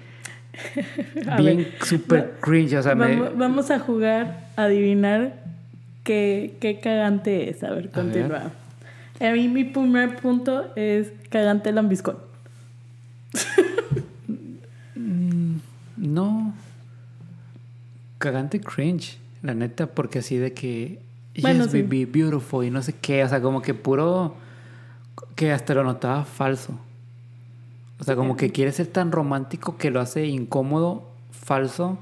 [1.29, 2.75] A bien ver, super cringe.
[2.77, 5.33] O sea, me- Vamos, a jugar a adivinar
[6.03, 7.63] qué, qué cagante es.
[7.63, 8.51] A ver, A continúa.
[9.21, 12.17] A mí mi primer punto es cagante lambiscón.
[14.95, 15.59] Mm,
[15.97, 16.53] no.
[18.19, 20.99] Cagante cringe, la neta, porque así de que.
[21.41, 21.81] Bueno, yes, sí.
[21.81, 23.23] baby, beautiful y no sé qué.
[23.23, 24.35] O sea, como que puro.
[25.35, 26.79] Que hasta lo notaba falso.
[27.99, 31.97] O sea, como que quiere ser tan romántico que lo hace incómodo, falso.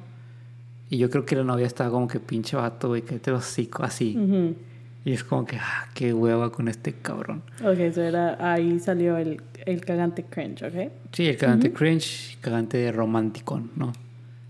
[0.89, 3.37] Y yo creo que la novia estaba como que pinche vato, güey, que te lo
[3.37, 4.15] hocico así.
[4.17, 4.55] Ujú.
[5.03, 7.41] Y es como que, ah, qué hueva con este cabrón.
[7.61, 10.91] Ok, eso era, ahí salió el, el cagante cringe, ¿ok?
[11.13, 13.93] Sí, el cagante cringe, cagante romántico, ¿no?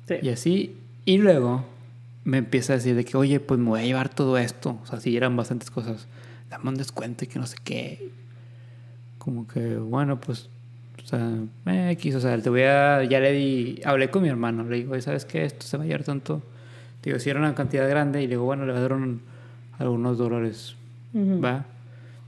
[0.08, 0.15] Sí.
[0.21, 0.75] Y así,
[1.08, 1.63] y luego
[2.26, 4.78] me empieza a decir de que, oye, pues me voy a llevar todo esto.
[4.84, 6.08] O sea, si eran bastantes cosas.
[6.50, 8.12] Dame un descuento y que no sé qué.
[9.17, 10.50] Como que, bueno, pues,
[11.04, 11.32] o sea,
[11.91, 14.91] X, o sea, te voy a, ya le di, hablé con mi hermano, le digo,
[14.93, 15.46] "Oye, ¿sabes qué?
[15.46, 16.41] Esto se va a llevar tanto.
[17.04, 19.22] Digo, si era una cantidad grande, y le digo, bueno, le va a dar un-
[19.80, 20.76] algunos dólares,
[21.13, 21.41] Ujú.
[21.41, 21.65] ¿va?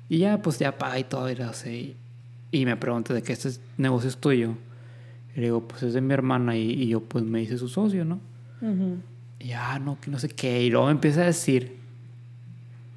[0.07, 1.73] Y ya, pues ya paga y todo, y lo hace.
[1.75, 1.95] Y,
[2.51, 4.53] y me pregunta de que este es- negocio es tuyo.
[5.35, 7.67] Y le digo, pues es de mi hermana, y, y yo, pues me hice su
[7.67, 8.19] socio, ¿no?
[8.61, 8.97] Ujú.
[9.39, 10.63] Y ah, no, que no sé qué.
[10.63, 11.77] Y luego me empieza a decir,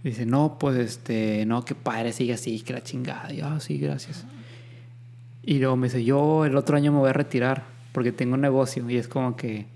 [0.03, 3.33] dice, no, pues este, no, que padre, sigue así, que la chingada.
[3.33, 4.25] Y yo, ah, sí, gracias.
[5.45, 8.41] Y luego me dice, yo el otro año me voy a retirar porque tengo un
[8.41, 8.89] negocio.
[8.89, 9.67] Y es como que,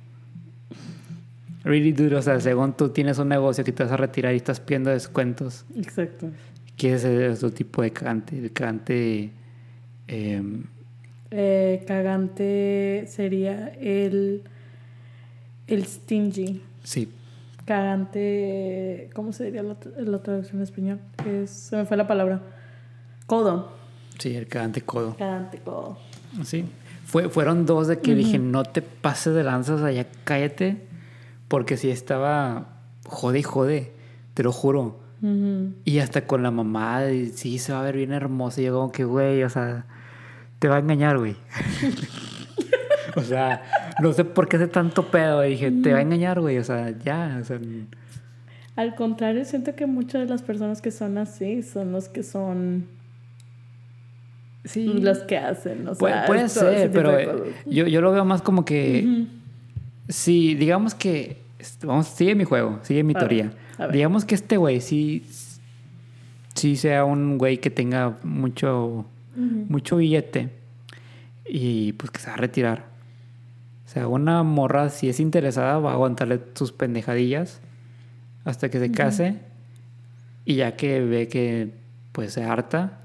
[1.64, 4.36] really dude, o sea, según tú tienes un negocio que te vas a retirar y
[4.36, 5.64] estás pidiendo descuentos.
[5.76, 6.30] Exacto.
[6.76, 7.04] ¿Qué es
[7.36, 8.38] otro tipo de cagante?
[8.38, 9.30] El cagante,
[10.08, 10.64] em,
[11.30, 14.42] Eh, cagante sería el,
[15.66, 16.62] el stingy.
[16.82, 17.12] sí,
[17.64, 21.00] Cagante, ¿cómo sería la, la traducción en español?
[21.26, 22.40] Es, se me fue la palabra.
[23.26, 23.72] Codo.
[24.18, 25.16] sí, el cagante codo.
[25.16, 25.98] Cagante codo.
[26.44, 26.64] Sí.
[27.04, 30.86] Fue, fueron dos de que dije, no te pases de lanzas allá, cállate.
[31.48, 33.92] Porque si estaba jode y jode,
[34.34, 35.00] te lo juro.
[35.84, 37.00] Y hasta con la mamá,
[37.34, 38.60] sí, se va a ver bien hermosa.
[38.60, 39.86] Y yo como que, güey, o sea,
[40.60, 41.36] te va a engañar, güey.
[43.16, 43.62] o sea,
[44.00, 45.44] no sé por qué hace tanto pedo.
[45.44, 46.58] Y dije, te va a engañar, güey.
[46.58, 47.58] O sea, ya, o sea...
[48.76, 52.86] Al contrario, siento que muchas de las personas que son así son los que son
[54.64, 54.86] sí.
[55.00, 55.88] los que hacen.
[55.88, 59.26] O sea, puede, ser, pero yo, yo, lo veo más como que.
[60.08, 61.38] Si, digamos que.
[61.82, 63.50] Vamos, sigue mi juego, sigue mi teoría.
[63.92, 65.26] Digamos que este güey sí.
[66.54, 69.06] Sí sea un güey que tenga mucho.
[69.34, 70.50] Mucho billete.
[71.48, 72.95] Y pues que se va a retirar.
[73.96, 77.62] O sea, una morra, si es interesada, va a aguantarle sus pendejadillas
[78.44, 79.38] hasta que se case
[80.44, 81.70] y ya que ve que
[82.12, 82.98] pues se harta,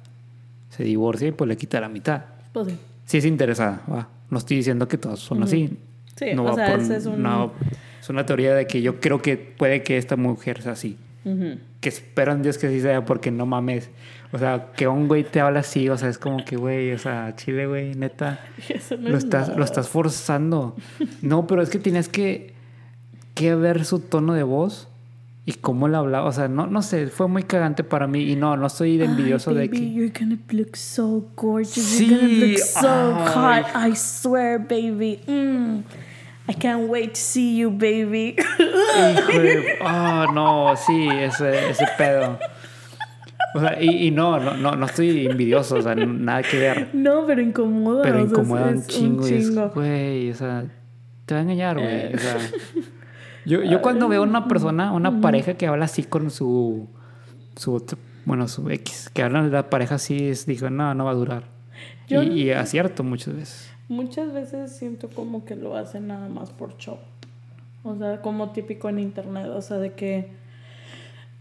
[0.69, 2.25] se divorcia y pues le quita la mitad.
[2.51, 2.77] Pues sí.
[3.05, 4.09] Si es interesada, va.
[4.29, 5.77] No estoy diciendo que todos son así.
[6.17, 7.25] Sí, no o sea, es, un...
[8.01, 10.97] es una teoría de que yo creo que puede que esta mujer sea así.
[11.23, 13.89] Que espero en Dios que así sea porque no mames.
[14.31, 16.97] O sea, que un güey te habla así, o sea, es como que, güey, o
[16.97, 18.39] sea, chile, güey, neta.
[18.99, 20.75] lo, estás, lo estás forzando.
[21.21, 22.53] no, pero es que tienes que,
[23.33, 24.87] que ver su tono de voz
[25.45, 28.35] y cómo le hablaba, o sea, no, no sé, fue muy cagante para mí y
[28.35, 29.91] no, no estoy de envidioso de que...
[29.91, 32.07] You're gonna look so gorgeous, sí.
[32.07, 35.19] you're gonna look so hot, I swear, baby.
[35.27, 35.79] Mm.
[36.47, 38.35] I can't wait to see you, baby.
[38.37, 42.39] Híjole, oh, no, sí, ese, ese pedo.
[43.53, 46.89] O sea, y, y no, no, no, no, estoy envidioso, o sea, nada que ver.
[46.93, 48.03] No, pero incomoda.
[48.03, 49.69] Pero incomoda un chingo.
[49.69, 50.65] Güey, o sea,
[51.25, 52.13] te va a engañar, güey.
[52.13, 52.37] O sea,
[53.45, 56.89] yo, yo cuando veo una persona, una pareja que habla así con su,
[57.55, 57.85] su
[58.25, 61.15] bueno, su X, que hablan de la pareja así, es, digo, no, no va a
[61.15, 61.43] durar.
[62.07, 63.70] y, y acierto muchas veces.
[63.91, 66.97] Muchas veces siento como que lo hacen nada más por show.
[67.83, 70.29] O sea, como típico en internet, o sea, de que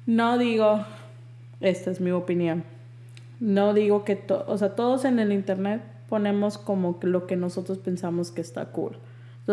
[0.06, 0.84] no digo,
[1.60, 2.64] esta es mi opinión,
[3.38, 8.30] no digo que, o sea, todos en el internet ponemos como lo que nosotros pensamos
[8.30, 8.96] que está cool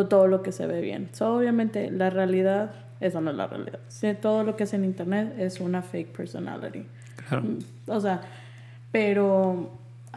[0.05, 1.09] todo lo que se ve bien.
[1.19, 3.79] obviamente, la realidad, esa no es la realidad.
[4.21, 6.85] todo lo que es en internet es una fake personality.
[7.27, 7.43] Claro.
[7.87, 8.21] O sea,
[8.91, 9.71] pero,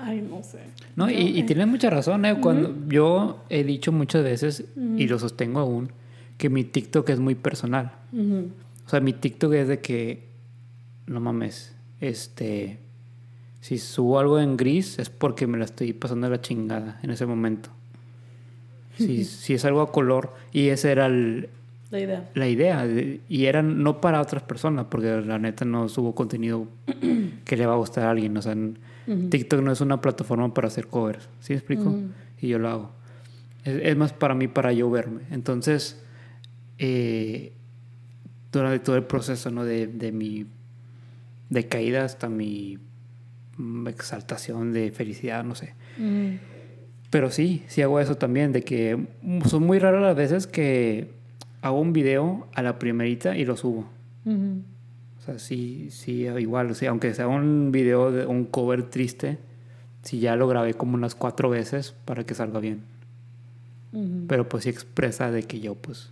[0.04, 0.58] ay, no sé.
[0.96, 2.38] No, y, y tienes mucha razón, ¿eh?
[2.40, 4.64] Cuando yo he dicho muchas veces,
[4.96, 5.92] y lo sostengo aún,
[6.38, 7.92] que mi TikTok es muy personal.
[8.12, 10.28] O sea, mi TikTok es de que,
[11.06, 12.78] no mames, este,
[13.60, 17.26] si subo algo en gris es porque me la estoy pasando la chingada en ese
[17.26, 17.70] momento
[19.00, 20.32] si, si es algo a color.
[20.52, 22.30] Y esa era la idea.
[22.34, 22.86] La idea.
[23.28, 26.66] Y era no para otras personas, porque la neta no subo contenido
[27.44, 28.36] que le va a gustar a alguien.
[28.36, 28.56] O sea,
[29.30, 31.28] TikTok no es una plataforma para hacer covers.
[31.40, 31.96] ¿Sí me explico?
[32.40, 32.92] Y yo lo hago.
[33.64, 35.22] Es, más para mí, para yo verme.
[35.30, 36.02] Entonces,
[36.78, 37.52] eh,
[38.52, 39.64] durante todo el proceso ¿no?
[39.64, 40.46] de, de mi
[41.50, 42.78] de caída hasta mi
[43.86, 45.74] exaltación de felicidad, no sé.
[47.10, 49.06] Pero sí, sí hago eso también, de que
[49.46, 51.10] son muy raras las veces que
[51.60, 53.90] hago un video a la primerita y lo subo.
[55.30, 59.38] Sea, sí, sí, igual, o sea, aunque sea un video de un cover triste,
[60.02, 62.82] sí ya lo grabé como unas cuatro veces para que salga bien.
[64.28, 66.10] Pero pues sí expresa de que yo pues...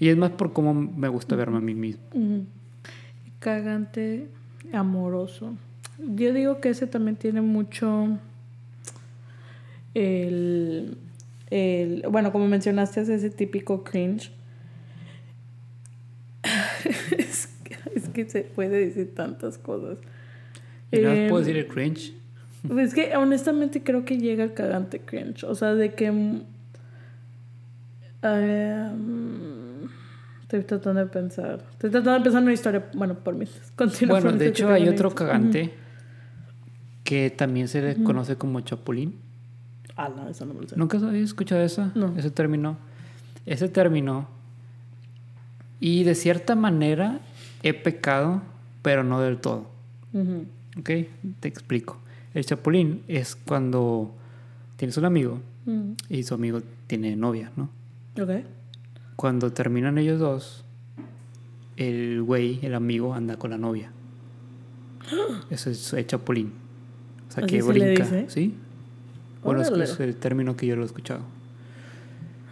[0.00, 2.02] Y es más por cómo me gusta verme a mí mismo.
[3.38, 4.26] Cagante,
[4.72, 5.54] amoroso.
[5.98, 8.18] Yo digo que ese también tiene mucho
[9.94, 10.96] el,
[11.50, 14.32] el, bueno, como mencionaste, es ese típico cringe.
[17.18, 17.48] es,
[18.24, 19.98] que, se puede decir tantas cosas.
[20.90, 22.14] ¿Y no puedo decir el cringe?
[22.76, 25.44] Es que honestamente creo que llega el cagante cringe.
[25.44, 26.10] O sea, de que.
[26.10, 26.42] Mm,
[28.22, 29.88] em,
[30.42, 31.64] estoy tratando de pensar.
[31.72, 32.90] Estoy tratando de pensar en una historia.
[32.94, 33.46] Bueno, por mí.
[34.08, 35.72] bueno, de hecho, hay otro cagante
[37.04, 39.16] que también se le conoce como chapulín.
[39.96, 40.76] Ah, no, eso no me lo sé.
[40.76, 41.90] ¿Nunca habías escuchado eso?
[41.94, 42.14] No.
[42.16, 42.76] Ese término.
[43.46, 44.28] Ese término.
[45.80, 47.20] Y de cierta manera
[47.62, 48.42] he pecado,
[48.82, 49.70] pero no del todo.
[50.78, 50.90] ¿Ok?
[51.40, 51.98] Te explico.
[52.34, 54.14] El chapulín es cuando
[54.76, 55.40] tienes un amigo
[56.08, 57.70] y su amigo tiene novia, ¿no?
[58.20, 58.44] Ok.
[59.16, 60.64] Cuando terminan ellos dos,
[61.76, 63.90] el güey, el amigo, anda con la novia.
[65.50, 66.52] Eso es el chapulín.
[67.28, 68.06] O sea, que brinca.
[68.28, 68.54] ¿Sí?
[69.42, 71.20] Bueno, es el término que yo lo he escuchado.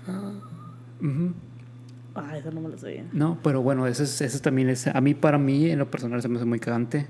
[0.07, 0.33] Ah,
[2.17, 3.05] ah eso no me lo sabía.
[3.13, 4.87] No, pero bueno, eso, es, eso también es.
[4.87, 7.07] A mí, para mí, en lo personal, se me hace muy cagante.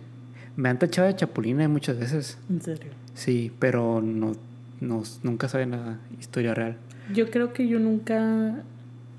[0.57, 2.39] Me han tachado de chapulina muchas veces.
[2.49, 2.91] ¿En serio?
[3.15, 4.33] Sí, pero no,
[4.81, 6.77] no, nunca saben la historia real.
[7.15, 8.63] Yo creo que yo nunca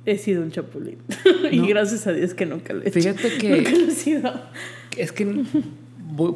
[0.06, 0.98] he sido un chapulín.
[1.52, 3.58] y gracias a Dios que nunca lo he Fíjate que.
[3.58, 4.34] nunca lo he sido.
[4.98, 5.46] es que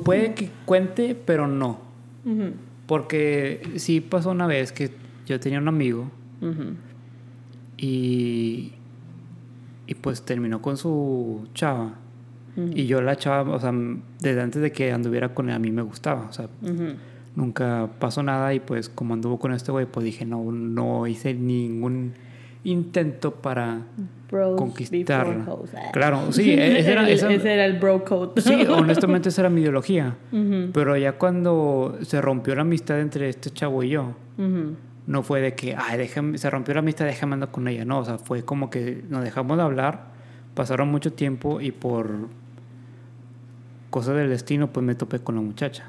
[0.04, 1.80] puede que cuente, pero no.
[2.86, 4.92] Porque sí pasó una vez que
[5.26, 6.12] yo tenía un amigo
[7.78, 8.74] y,
[9.92, 11.96] y pues terminó con su chava.
[12.56, 12.70] Ujú.
[12.74, 13.74] Y yo la chava, o sea,
[14.22, 16.28] desde antes de que anduviera con él, a mí me gustaba.
[16.30, 16.48] O sea,
[17.36, 21.34] nunca pasó nada y pues como anduvo con este güey, pues dije, no, no hice
[21.34, 22.14] ningún
[22.64, 23.82] intento para
[24.30, 25.46] Bros conquistarla.
[25.48, 25.90] Ah.
[25.92, 28.40] Claro, sí, e- ese era, esa- ese era el bro code.
[28.42, 30.16] sí, honestamente esa era mi ideología.
[30.32, 34.14] Ujú, Pero ya cuando se rompió la amistad entre este chavo y yo.
[35.12, 37.84] No fue de que, ay, déjame, se rompió la amistad, déjame andar con ella.
[37.86, 40.06] No, o sea, fue como que nos dejamos de hablar,
[40.56, 42.30] pasaron mucho tiempo y por
[43.90, 45.86] cosas del destino, pues me topé con la muchacha.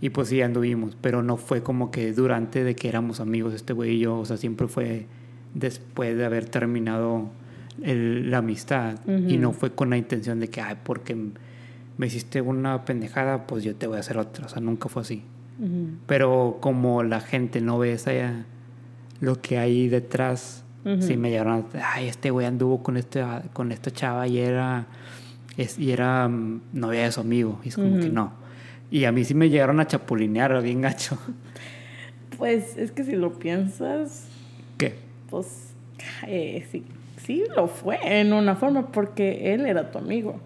[0.00, 3.72] Y pues sí, anduvimos, pero no fue como que durante de que éramos amigos este
[3.72, 5.06] güey y yo, o sea, siempre fue
[5.54, 7.30] después de haber terminado
[7.82, 8.98] el- la amistad
[9.32, 11.16] y no fue con la intención de que, ay, porque
[11.96, 15.02] me hiciste una pendejada, pues yo te voy a hacer otra, o sea, nunca fue
[15.02, 15.22] así.
[16.06, 18.12] Pero como la gente no ve esa,
[19.20, 21.00] lo que hay detrás, Ujú.
[21.02, 24.86] sí me llegaron, ay, este güey anduvo con, este, con esta chava y era,
[25.56, 28.32] es- y era mm, novia de su amigo, y es como que no.
[28.90, 31.18] Y a mí sí me llegaron a chapulinear bien gacho.
[32.36, 34.26] Pues es que si lo piensas,
[34.76, 34.96] ¿Qué?
[35.30, 35.72] pues
[36.26, 36.84] eh, sí,
[37.24, 40.40] sí lo fue en una forma porque él era tu amigo.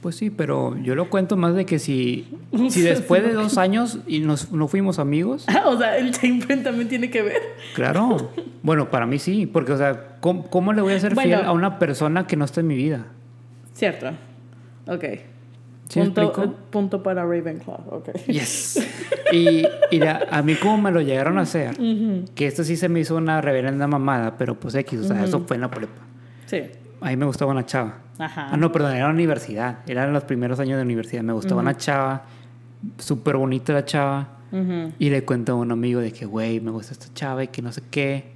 [0.00, 2.28] Pues sí, pero yo lo cuento más de que si,
[2.70, 6.88] si después de dos años y nos, no fuimos amigos, o sea, el chainprint también
[6.88, 7.40] tiene que ver.
[7.74, 8.30] claro.
[8.62, 11.36] Bueno, para mí sí, porque, o sea, ¿cómo, cómo le voy a ser Bueno.
[11.36, 13.06] fiel a una persona que no está en mi vida?
[13.74, 14.10] Cierto.
[14.86, 15.04] Ok.
[15.88, 17.78] ¿Sí punto, eh, punto para Ravenclaw.
[17.90, 18.10] Ok.
[18.26, 18.86] Yes.
[19.32, 21.76] Y, y la- a mí como me lo llegaron a hacer,
[22.34, 25.40] que esto sí se me hizo una reverenda mamada, pero pues X, o sea, eso
[25.46, 26.02] fue en la prepa.
[26.46, 26.60] Sí.
[27.00, 27.98] A mí me gustaba una chava.
[28.18, 28.48] Ajá.
[28.52, 29.78] Ah, no, perdón, era la universidad.
[29.86, 31.22] Eran los primeros años de universidad.
[31.22, 32.24] Me gustaba una chava,
[32.98, 34.38] súper bonita la chava.
[34.50, 34.92] Ujú.
[34.98, 37.62] Y le cuento a un amigo de que, güey, me gusta esta chava y que
[37.62, 38.32] no sé qué.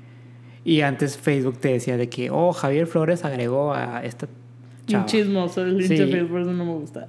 [0.64, 4.28] Y antes Facebook te decía de que, oh, Javier Flores agregó a esta
[4.86, 5.02] chava.
[5.04, 5.94] Un chismoso, el Sí.
[5.94, 7.08] hincha por eso no me gusta.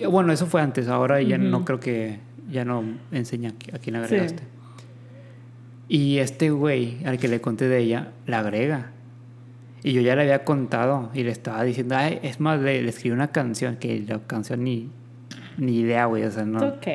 [0.00, 0.88] Y, bueno, eso fue antes.
[0.88, 1.64] Ahora ya no Ujú.
[1.66, 2.18] creo que,
[2.50, 4.14] ya no enseña a quién le Sí.
[4.14, 4.42] agregaste.
[5.88, 8.90] Y este güey, al que le conté de ella, la agrega.
[9.82, 12.88] Y yo ya le había contado y le estaba diciendo, ay, es más, le, le
[12.88, 14.88] escribí una canción, que la canción ni,
[15.56, 16.58] ni idea, güey, o sea, no.
[16.66, 16.86] Ok.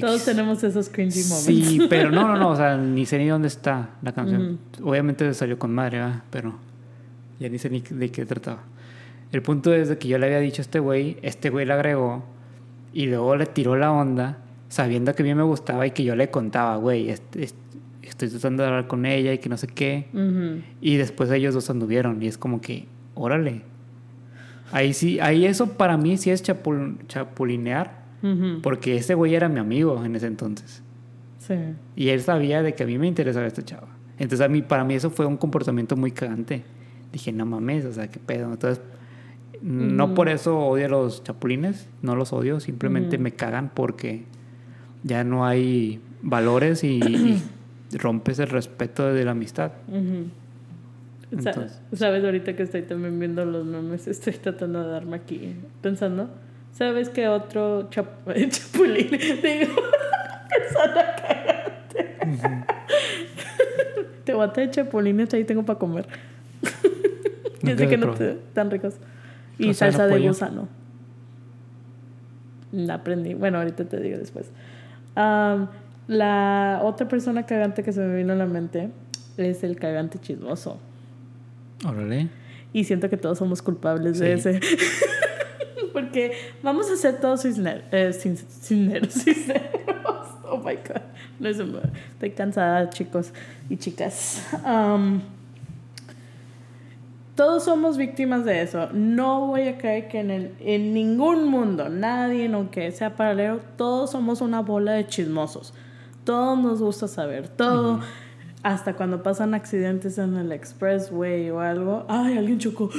[0.00, 1.44] Todos tenemos esos cringy moments.
[1.44, 4.58] Sí, pero no, no, no, o sea, ni sé ni dónde está la canción.
[4.82, 6.22] Obviamente salió con madre, ¿verdad?
[6.30, 6.58] Pero
[7.38, 8.62] ya ni sé ni de qué trataba.
[9.32, 11.74] El punto es de que yo le había dicho a este güey, este güey la
[11.74, 12.24] agregó
[12.92, 14.38] y luego le tiró la onda
[14.68, 17.56] sabiendo que a mí me gustaba y que yo le contaba, güey, est- est-
[18.26, 20.06] estoy tratando de hablar con ella y que no sé qué.
[20.80, 23.62] Y después ellos dos anduvieron y es como que, órale.
[24.72, 28.60] Ahí sí, ahí eso para mí sí es chapul- chapulinear Ujú.
[28.62, 30.82] porque ese güey era mi amigo en ese entonces.
[31.38, 31.54] Sí.
[31.96, 33.88] Y él sabía de que a mí me interesaba esta chava.
[34.18, 36.64] Entonces a mí, para mí eso fue un comportamiento muy cagante.
[37.12, 38.52] Dije, no mames, o sea, qué pedo.
[38.52, 38.82] Entonces,
[39.62, 44.24] no por eso odio a los chapulines, no los odio, simplemente me cagan porque
[45.02, 47.42] ya no hay valores y, y
[47.92, 49.72] rompes el respeto de la amistad.
[51.30, 52.24] Entonces- ¿Sabes?
[52.24, 56.28] Ahorita que estoy también viendo los memes, estoy tratando de darme aquí pensando.
[56.72, 59.10] ¿Sabes qué otro chap- chapulín?
[59.10, 59.74] Digo,
[60.48, 62.64] persona cagante.
[64.24, 66.06] Te voy a traer chapulines, ahí tengo para comer.
[67.62, 68.94] Yo sé que no te, tan ricos.
[69.58, 70.68] Y ¿No saben a salsa de gusano.
[72.72, 73.34] La aprendí.
[73.34, 74.50] Bueno, ahorita te digo después.
[75.16, 75.68] Am,
[76.08, 78.90] la otra persona cagante que se me vino a la mente
[79.36, 80.78] es el cagante chismoso.
[81.86, 82.28] Órale.
[82.72, 84.60] Y siento que todos somos culpables de ese.
[85.92, 89.24] Porque vamos a ser todos eh, cisneros, cisneros.
[90.50, 91.02] Oh my god.
[91.38, 93.32] No es Estoy cansada, chicos
[93.68, 94.42] y chicas.
[94.64, 95.20] Am,
[97.34, 98.88] todos somos víctimas de eso.
[98.92, 104.10] No voy a creer que en, el, en ningún mundo, nadie, aunque sea paralelo, todos
[104.10, 105.74] somos una bola de chismosos.
[106.28, 107.48] Todos nos gusta saber.
[107.48, 108.00] Todo.
[108.62, 112.04] Hasta cuando pasan accidentes en el expressway o algo.
[112.06, 112.90] Ay, alguien chocó.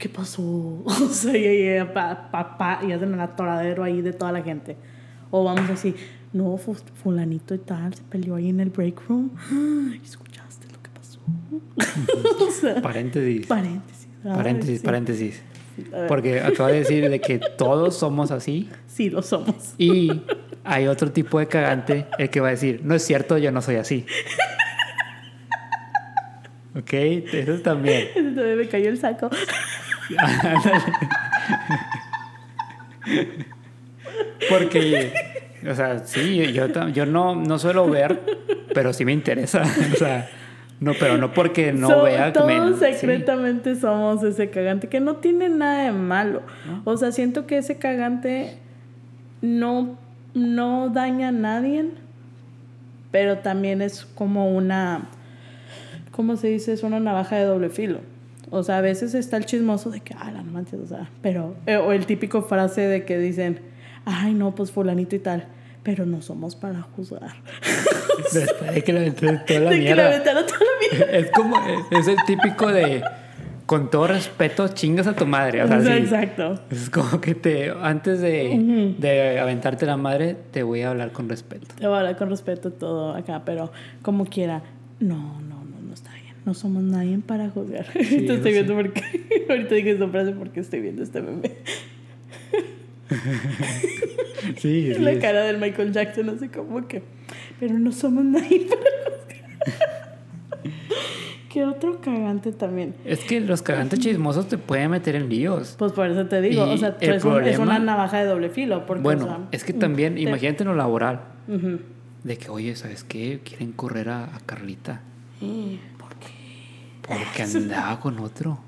[0.00, 0.42] ¿Qué pasó?
[0.86, 4.76] O sea, y, pa, pa, pa, y hacen el atoradero ahí de toda la gente.
[5.30, 5.94] O vamos así.
[6.32, 9.30] No, fu- fulanito y tal se peleó ahí en el break room.
[10.02, 11.20] ¿Escuchaste lo que pasó?
[12.44, 13.46] o sea, Paréntesis.
[13.46, 14.08] paréntesis.
[14.24, 14.84] Ay, Paréntesis, sí.
[14.84, 15.42] paréntesis.
[16.08, 19.74] Porque acabo de decir de que todos somos así Sí, lo somos.
[19.78, 20.10] y
[20.64, 23.62] hay otro tipo de cagante el que va a decir, no es cierto, yo no
[23.62, 24.06] soy así.
[26.76, 28.34] ok, eso también.
[28.34, 29.30] Todavía me cayó el saco.
[34.48, 35.12] Porque,
[35.68, 38.20] o sea, sí, yo, yo no, no suelo ver,
[38.74, 39.62] pero sí me interesa.
[39.92, 40.28] O sea,
[40.80, 42.88] no, pero no porque no So- vea que todos me...
[42.92, 42.94] sí.
[42.94, 46.42] secretamente somos ese cagante que no tiene nada de malo.
[46.84, 48.58] O sea, siento que ese cagante
[49.42, 49.96] no,
[50.34, 51.90] no daña a nadie,
[53.10, 55.08] pero también es como una,
[56.10, 56.72] ¿cómo se dice?
[56.72, 58.00] Es una navaja de doble filo.
[58.50, 61.54] O sea, a veces está el chismoso de que, ah, no manches, o sea, pero,
[61.66, 63.60] eh, o el típico frase de que dicen,
[64.04, 65.46] ay, no, pues fulanito y tal,
[65.82, 67.32] pero no somos para juzgar.
[68.32, 70.06] Después de que le aventé toda la de que le mierda.
[70.06, 71.18] aventaron toda la mierda.
[71.18, 71.56] Es como,
[71.90, 73.02] es el típico de,
[73.66, 75.62] con todo respeto, chingas a tu madre.
[75.62, 75.90] O sea, sí.
[75.90, 76.60] Exacto.
[76.70, 81.28] Es como que te, antes de, de aventarte la madre, te voy a hablar con
[81.28, 81.66] respeto.
[81.78, 84.62] Te voy a hablar con respeto todo acá, pero como quiera,
[85.00, 86.34] no, no, no, no está bien.
[86.44, 87.86] No somos nadie para juzgar.
[87.92, 89.02] Te estoy viendo porque
[89.48, 91.52] ahorita dije esa frase porque estoy viendo este meme.
[94.58, 97.02] Sí, la cara del Michael Jackson, así como que,
[97.60, 98.80] pero no somos nadie para.
[101.52, 102.94] ¿Qué otro cagante también?
[103.04, 105.74] Es que los cagantes chismosos te pueden meter en líos.
[105.78, 108.24] Pues por eso te digo, Y o sea, el es, un- es una navaja de
[108.26, 108.86] doble filo.
[108.86, 111.20] Porque, Bueno, o sea, es que también, te- imagínate en lo laboral,
[112.24, 113.40] de que, oye, ¿sabes qué?
[113.44, 115.00] Quieren correr a, a Carlita
[115.40, 116.28] ¿Por qué?
[117.06, 118.58] porque andaba con otro.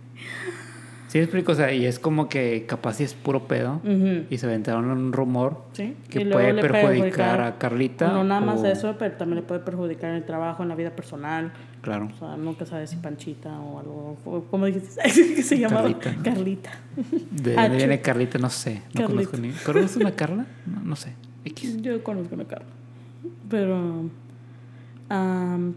[1.09, 1.53] ¿Sí explico?
[1.53, 3.80] O sea, y es como que capaz si es puro pedo
[4.28, 8.09] y se aventaron un rumor Sí, que puede perjudicar a Carlita.
[8.09, 10.74] No nada más o- eso, pero también le puede perjudicar en el trabajo, en la
[10.74, 11.53] vida personal.
[11.85, 12.09] Claro.
[12.14, 14.47] O sea, nunca sabes si Panchita o algo.
[14.51, 15.01] ¿Cómo dijiste?
[15.37, 15.82] ¿Qué se llamaba?
[15.99, 16.22] Carlita.
[16.22, 16.70] Carlita.
[17.30, 18.39] ¿De Ah, dónde viene chu- Carlita?
[18.39, 18.82] No sé.
[18.95, 19.30] No Carlita.
[19.30, 19.51] conozco ni.
[19.53, 20.47] ¿Conoces una Carla?
[20.66, 21.12] No, no sé.
[21.45, 21.82] X.
[21.82, 22.68] Yo conozco una Carla.
[23.51, 24.09] Pero.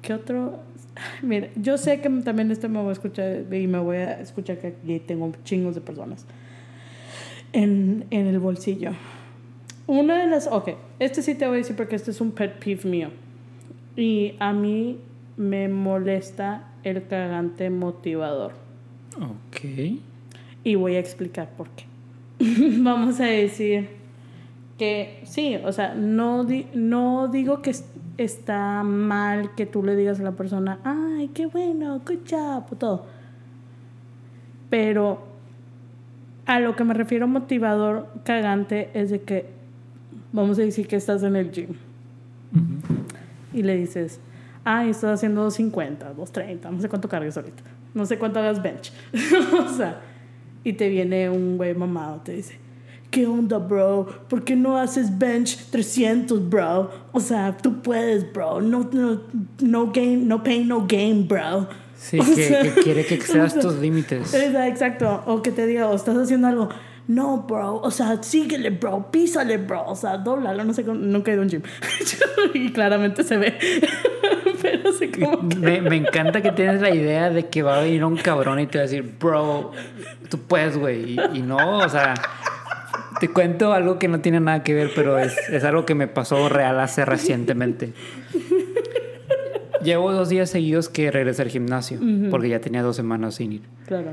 [0.01, 0.60] ¿Qué otro?
[1.22, 4.58] Mira, yo sé que también este me voy a escuchar y me voy a escuchar
[4.60, 6.26] que aquí tengo chingos de personas
[7.53, 8.91] en, en el bolsillo.
[9.86, 10.47] Una de las.
[10.47, 13.10] Ok, este sí te voy a decir porque este es un pet peeve mío.
[13.95, 14.99] Y a mí
[15.38, 18.52] me molesta el cagante motivador.
[19.18, 20.00] Ok.
[20.64, 21.86] Y voy a explicar por qué.
[22.82, 23.90] Vamos a decir
[24.78, 27.86] que sí, o sea, no, di- no digo que es-
[28.18, 32.76] está mal que tú le digas a la persona, ay, qué bueno, good job, o
[32.76, 33.06] todo.
[34.70, 35.24] Pero
[36.46, 39.46] a lo que me refiero motivador cagante es de que,
[40.32, 41.70] vamos a decir que estás en el gym
[43.54, 44.20] y le dices,
[44.68, 47.63] ay, estás haciendo 250, 230, no sé cuánto cargues ahorita,
[47.93, 48.91] no sé cuánto hagas bench.
[49.65, 50.01] o sea,
[50.61, 52.59] y te viene un güey mamado, te dice,
[53.09, 54.05] ¿qué onda, bro?
[54.28, 56.91] ¿Por qué no haces bench 300, bro?
[57.13, 58.59] O sea, tú puedes, bro.
[58.59, 59.22] No, no,
[59.61, 61.70] no game, no pain, no game, bro.
[61.95, 64.34] Sí, que, sea, que quiere que excedas o sea, tus límites.
[64.34, 65.24] Exacto.
[65.28, 66.68] O que te diga, o estás haciendo algo.
[67.08, 67.78] No, bro.
[67.78, 69.10] O sea, síguele, bro.
[69.12, 69.86] Písale, bro.
[69.88, 70.64] O sea, doblalo.
[70.64, 71.62] No sé, cómo- nunca he ido a un gym.
[72.53, 73.58] y claramente se ve.
[74.62, 75.26] Pero sé que...
[75.60, 78.66] Me, me encanta que tienes la idea de que va a venir un cabrón y
[78.68, 79.72] te va a decir, bro,
[80.30, 81.12] tú puedes, güey.
[81.14, 82.16] Y, y no, o sea,
[83.20, 86.08] te cuento algo que no tiene nada que ver, pero es, es algo que me
[86.08, 87.93] pasó real hace recientemente.
[89.84, 91.99] Llevo dos días seguidos que regresé al gimnasio,
[92.32, 93.62] porque ya tenía dos semanas sin ir.
[93.86, 94.12] Claro.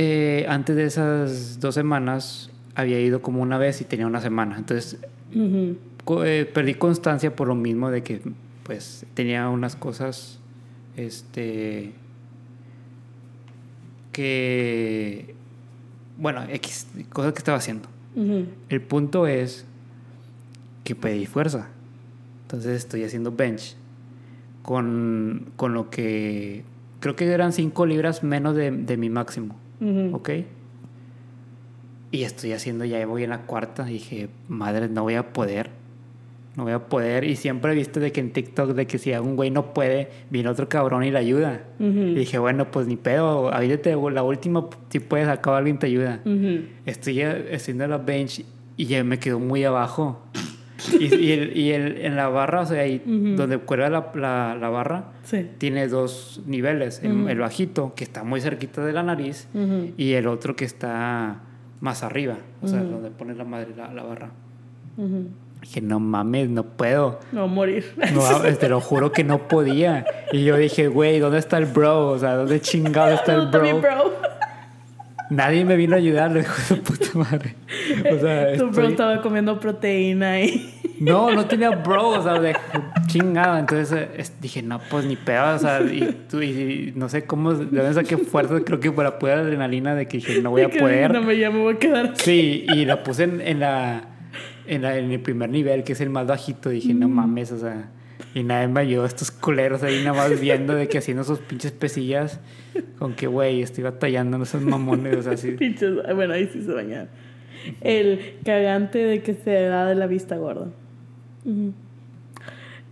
[0.00, 4.56] Eh, antes de esas dos semanas había ido como una vez y tenía una semana.
[4.56, 4.96] Entonces
[6.04, 8.22] co- eh, perdí constancia por lo mismo de que
[8.62, 10.38] pues tenía unas cosas
[10.96, 11.92] este
[14.12, 15.34] que
[16.16, 17.88] bueno X cosas que estaba haciendo.
[18.68, 19.64] El punto es
[20.84, 21.68] que pedí fuerza.
[22.42, 23.76] Entonces estoy haciendo bench
[24.62, 26.64] con, con lo que
[27.00, 30.16] creo que eran 5 libras menos de, de mi máximo Ujú.
[30.16, 30.30] ¿ok?
[32.10, 33.84] Y estoy haciendo, ya voy en la cuarta.
[33.84, 35.70] Dije, madre, no voy a poder.
[36.56, 37.24] No voy a poder.
[37.24, 40.08] Y siempre he visto de que en TikTok, de que si un güey no puede,
[40.30, 41.64] viene otro cabrón y le ayuda.
[41.78, 41.86] Ujú.
[41.98, 43.52] Y dije, bueno, pues ni pedo.
[43.52, 46.20] Avídate, la última, si puedes, acá alguien te ayuda.
[46.24, 46.64] Ujú.
[46.86, 48.44] Estoy eh, haciendo la bench
[48.76, 50.22] y ya me quedó muy abajo.
[50.98, 53.36] Y y, el, y el- en la barra, o sea, ahí Ujú.
[53.36, 55.48] donde cuelga la, la, la barra, Sí.
[55.58, 57.00] tiene dos niveles.
[57.02, 57.28] El- Ujú.
[57.28, 59.92] el bajito, que está muy cerquita de la nariz, Ujú.
[59.96, 61.40] y el otro que está
[61.80, 64.30] más arriba, o sea, donde pone la madre la, la barra.
[65.60, 67.18] Dije, no mames, no puedo.
[67.32, 67.84] No, morir.
[68.14, 68.22] No,
[68.60, 70.04] te lo juro que no podía.
[70.32, 72.10] Y yo dije, güey, ¿dónde está el bro?
[72.10, 74.12] O sea, ¿dónde chingado está el ¿Dónde está mi bro?
[75.30, 77.54] Nadie me vino a ayudar, hijo de puta madre.
[78.12, 82.56] O sea, Tu bro estaba comiendo proteína y No, no tenía bro, o sea, de
[83.06, 83.60] chingada.
[83.60, 87.24] Entonces eh, es- dije, no, pues ni pedo, o sea, y, tú- y no sé
[87.24, 90.62] cómo, de dónde saqué fuerza, creo que para poder adrenalina de que dije, no voy
[90.62, 91.12] a poder.
[91.12, 92.20] No me me voy a quedar aquí.
[92.24, 94.02] Sí, y la puse en, en la,
[94.66, 96.68] en la- en el primer nivel, que es el más bajito.
[96.70, 97.90] Dije, no mames, o sea.
[98.34, 101.72] Y nadie me ayudó, estos culeros ahí nada más viendo de que haciendo sus pinches
[101.72, 102.40] pesillas.
[102.98, 105.52] Con que, güey, estoy batallando en esos mamones, o sea, así.
[105.52, 107.08] Pinches, bueno, ahí sí se bañaron.
[107.80, 110.68] El cagante de que se da de la vista gorda.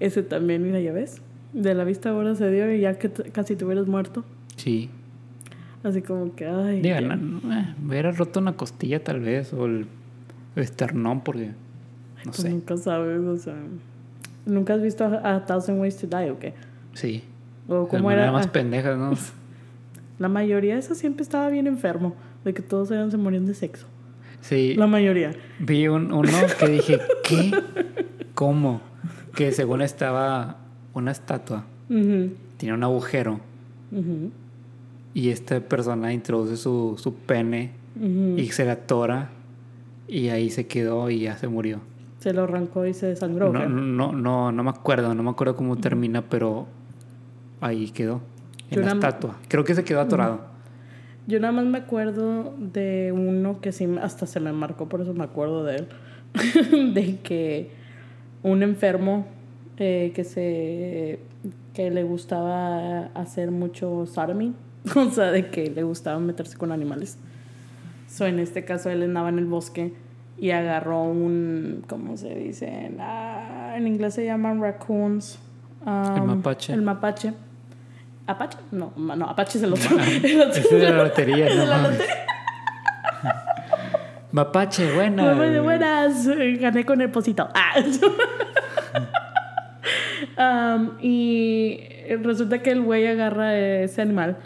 [0.01, 1.23] Ese también, mira, ya ves.
[1.53, 4.25] De la vista gorda se dio y ya que casi te hubieras muerto.
[4.57, 4.91] Sí.
[5.83, 6.81] Así como que, ay.
[6.81, 9.87] Diga, no, no, eh, me hubiera roto una costilla tal vez, o el
[10.57, 11.47] esternón, porque.
[12.25, 12.51] No Pues sé.
[12.51, 13.55] nunca sabes, o sea.
[14.47, 16.55] ¿Nunca has visto a, a Thousand Ways to Die o qué?
[16.95, 17.23] Sí.
[17.69, 18.33] O cómo era.
[18.33, 19.13] más pendejas, ¿no?
[20.19, 22.15] La mayoría de esas siempre estaba bien enfermo.
[22.45, 23.87] De que todos eran, se morían de sexo.
[24.41, 24.75] Sí.
[24.77, 25.33] La mayoría.
[25.59, 27.53] Vi un, uno que dije, ¿qué?
[28.35, 28.81] ¿Cómo?
[29.35, 30.59] Que según estaba
[30.95, 33.41] una estatua, Ujú, tiene un agujero
[35.15, 37.73] y esta persona introduce su, su pene
[38.37, 39.31] y se la atora
[40.09, 41.81] y ahí se quedó y ya se murió.
[42.27, 43.53] Se lo arrancó y se desangró.
[43.53, 46.67] No, no, no, no me acuerdo, no me acuerdo cómo termina, pero
[47.61, 48.21] ahí quedó.
[48.69, 49.37] En Yo la estatua.
[49.47, 50.41] Creo que se quedó atorado.
[51.29, 55.15] Yo nada más me acuerdo de uno que sí, hasta se me marcó, por eso
[55.15, 55.89] me acuerdo de él.
[56.95, 57.71] de que
[58.43, 59.29] un enfermo
[59.77, 61.21] eh, que se
[61.75, 64.53] que le gustaba hacer mucho sodomy,
[64.97, 67.19] o sea, de que le gustaba meterse con animales.
[68.09, 69.95] So, en este caso él andaba en el bosque
[70.39, 72.91] y agarró un, ¿cómo se dice?
[73.01, 75.39] Ah, en inglés se llaman raccoons.
[75.85, 76.73] El Um, mapache.
[76.73, 77.33] El mapache.
[78.27, 78.59] ¿Apache?
[78.73, 79.97] No, no, Apache es el otro.
[80.23, 80.61] El otro.
[80.61, 81.91] Ese es de la lotería, no la.
[84.33, 85.33] Mapache, buena.
[85.35, 86.29] Buenas, buenas.
[86.61, 87.49] Gané con el posito.
[87.55, 87.77] Ah.
[90.39, 91.81] Um, y
[92.23, 94.37] resulta que el güey agarra ese animal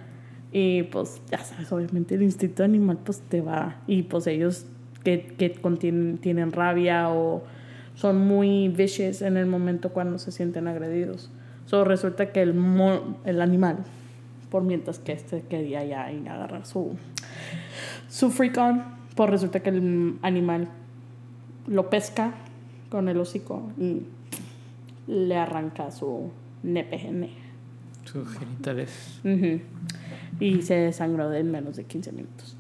[0.53, 4.67] y pues ya sabes, obviamente el instinto animal pues te va y pues ellos
[5.05, 7.43] que, que contienen, tienen rabia o
[7.95, 11.31] son muy vicious en el momento cuando se sienten agredidos.
[11.67, 13.79] So, resulta que el, mo- el animal,
[14.51, 16.97] por mientras que este quería ya agarrar su,
[18.09, 18.83] su freak on,
[19.15, 20.69] pues resulta que el animal
[21.67, 22.33] lo pesca
[22.91, 24.03] con el hocico y
[25.07, 26.31] le arranca su
[26.63, 27.31] nepe.
[28.05, 29.21] Sus genitales.
[29.25, 29.61] Ujú.
[30.41, 32.57] Y se desangró en menos de 15 minutos.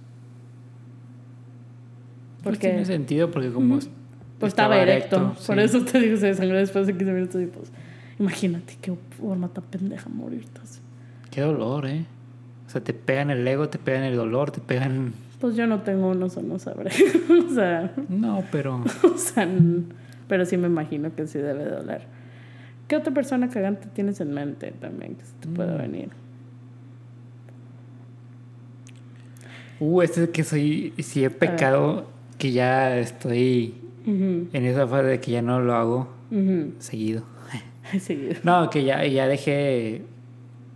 [2.42, 3.78] Pues Porque tiene sentido porque como
[4.38, 5.34] pues estaba, erecto.
[5.46, 5.62] Por sí.
[5.62, 7.70] eso te digo, se desangró después de 15 minutos y pues
[8.18, 10.80] imagínate qué forma tan pendeja morirte así.
[11.30, 12.06] Qué dolor, ¿eh?
[12.66, 15.12] O sea, te pegan el ego, te pegan el dolor, te pegan...
[15.40, 16.90] Pues yo no tengo uno, no sabré.
[17.50, 18.82] o sea, No, pero...
[19.14, 19.46] o sea,
[20.28, 22.02] pero sí me imagino que sí debe doler.
[22.88, 25.78] ¿Qué otra persona cagante tienes en mente también que se te pueda Mm.
[25.78, 26.08] venir?
[29.80, 30.92] Uh, este es que soy...
[30.98, 32.06] Si he pecado,
[32.40, 33.74] que ya estoy
[34.06, 36.08] en esa fase de que ya no lo hago
[36.80, 37.22] seguido.
[37.98, 38.28] Sí.
[38.44, 40.02] No, que ya, ya dejé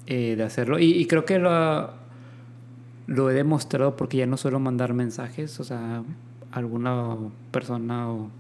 [0.09, 0.81] eh, de hacerlo.
[0.81, 1.91] Y, y creo que lo,
[3.07, 5.61] lo he demostrado porque ya no suelo mandar mensajes.
[5.61, 6.03] O sea,
[6.51, 7.17] alguna
[7.53, 8.31] persona o...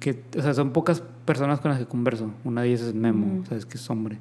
[0.00, 2.32] Que, o sea, son pocas personas con las que converso.
[2.42, 4.18] Una de ellas es Memo, sabes que es hombre.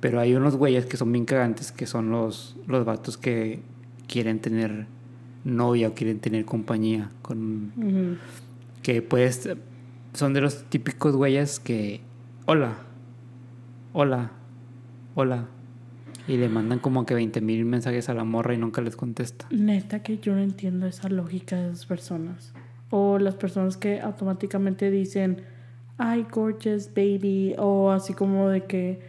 [0.00, 3.60] Pero hay unos güeyes que son bien cagantes, que son los, los vatos que
[4.08, 4.88] quieren tener
[5.46, 7.72] novia o quieren tener compañía con
[8.82, 9.48] que pues
[10.12, 12.00] son de los típicos güeyes que
[12.46, 12.76] hola
[13.92, 14.32] hola
[15.14, 15.46] hola
[16.28, 19.46] y le mandan como que 20 mil mensajes a la morra y nunca les contesta
[19.50, 22.52] Neta que yo no entiendo esa lógica de esas personas.
[22.90, 25.42] O las personas que automáticamente dicen,
[25.98, 27.54] ay, gorgeous baby.
[27.58, 29.00] O así como de que,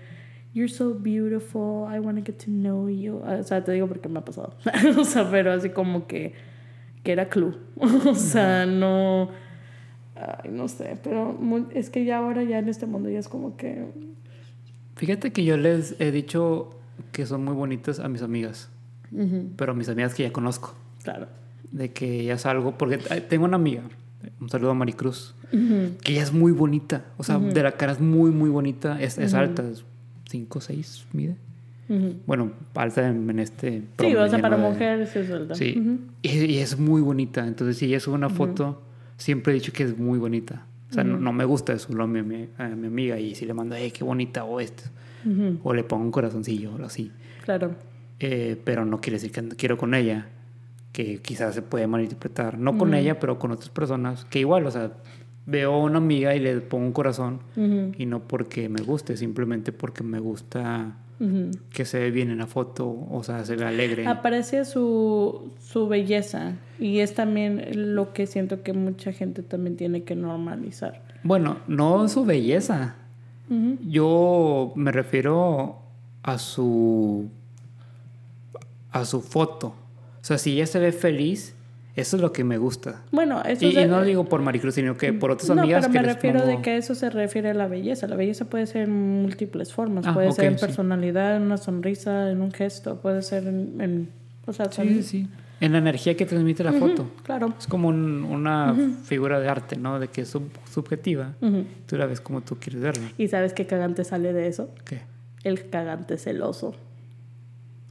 [0.57, 3.21] you're so beautiful, I want to get to know you.
[3.23, 4.53] O sea, te digo porque me ha pasado.
[4.97, 6.33] o sea, pero así como que,
[7.03, 7.55] que era clue.
[7.77, 9.29] o sea, no.
[10.15, 11.37] Ay, no sé, pero
[11.75, 13.85] es que ya ahora, ya en este mundo, ya es como que.
[14.95, 16.71] fíjate que yo les he dicho
[17.11, 18.69] que son muy bonitas a mis amigas
[19.55, 21.27] pero a mis amigas que ya conozco claro.
[21.71, 23.83] de que ya salgo porque tengo una amiga
[24.41, 27.93] un saludo a Maricruz Ujú, que ella es muy bonita o sea de la cara
[27.93, 29.63] es muy muy bonita es, es alta
[30.29, 31.35] 5 6 mide
[31.89, 32.15] ujú.
[32.25, 35.55] bueno alta en, en este Sí, o sea, para mujeres es verdad.
[35.55, 35.75] Sí.
[35.79, 35.99] Ujú.
[36.21, 37.47] y, y es muy bonita.
[37.47, 38.81] Entonces, si ella sube una foto,
[39.17, 40.65] siempre he dicho que es muy bonita.
[40.89, 43.45] O sea, no, no me gusta eso a mi, ami- a mi amiga y si
[43.45, 44.83] le mando, eh, qué bonita o esto.
[45.63, 47.11] O le pongo un corazoncillo o así.
[47.43, 47.75] Claro.
[48.19, 50.27] Eh, pero no quiere decir que quiero con ella.
[50.93, 52.57] Que quizás se puede malinterpretar.
[52.57, 54.23] No con ella, pero con otras personas.
[54.25, 54.93] Que igual, o sea,
[55.47, 57.39] veo a una amiga y le pongo un corazón
[57.97, 60.97] y no porque me guste, simplemente porque me gusta
[61.71, 64.05] que se ve bien en la foto, o sea, se ve alegre.
[64.05, 70.03] Aprecia su, su belleza y es también lo que siento que mucha gente también tiene
[70.03, 71.01] que normalizar.
[71.23, 72.95] Bueno, no su belleza.
[73.87, 75.77] Yo me refiero
[76.21, 77.29] a su
[78.91, 79.67] a su foto.
[79.67, 81.55] O sea, si ella se ve feliz,
[81.97, 83.01] eso es lo que me gusta.
[83.11, 85.61] Bueno, eso Y, se- y no lo digo por Maricruz, sino que por otras no,
[85.61, 88.07] amigas pero que me les refiero pongo- de que eso se refiere a la belleza.
[88.07, 90.05] La belleza puede ser en múltiples formas.
[90.07, 90.65] Ah, puede ser en sí.
[90.65, 93.01] personalidad, en una sonrisa, en un gesto.
[93.01, 93.81] Puede ser en...
[93.81, 94.09] en-
[94.45, 95.27] o sea, Sí, sí.
[95.59, 97.09] En la energía que transmite la foto.
[97.23, 97.51] Claro.
[97.57, 98.75] Es como un- una
[99.05, 99.99] figura de arte, ¿no?
[99.99, 101.33] De que es sub- subjetiva.
[101.41, 101.65] Ujú.
[101.87, 103.09] Tú la ves como tú quieres verla.
[103.17, 104.69] ¿Y sabes qué cagante sale de eso?
[104.85, 105.01] ¿Qué?
[105.43, 106.75] El cagante celoso.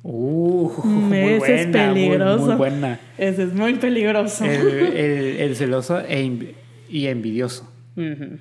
[0.09, 1.39] Uh, muy ese es
[1.73, 2.47] buena, muy- peligroso.
[2.47, 3.01] Muy, buena.
[3.19, 4.45] Ese es muy peligroso.
[4.45, 6.47] El, el- el celoso e
[6.89, 7.69] y envidioso.
[7.97, 8.39] Ujú.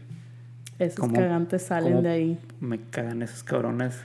[0.77, 2.37] Esos ¿Cómo- cagantes salen cómo de ahí.
[2.59, 3.97] Me cagan esos cabrones.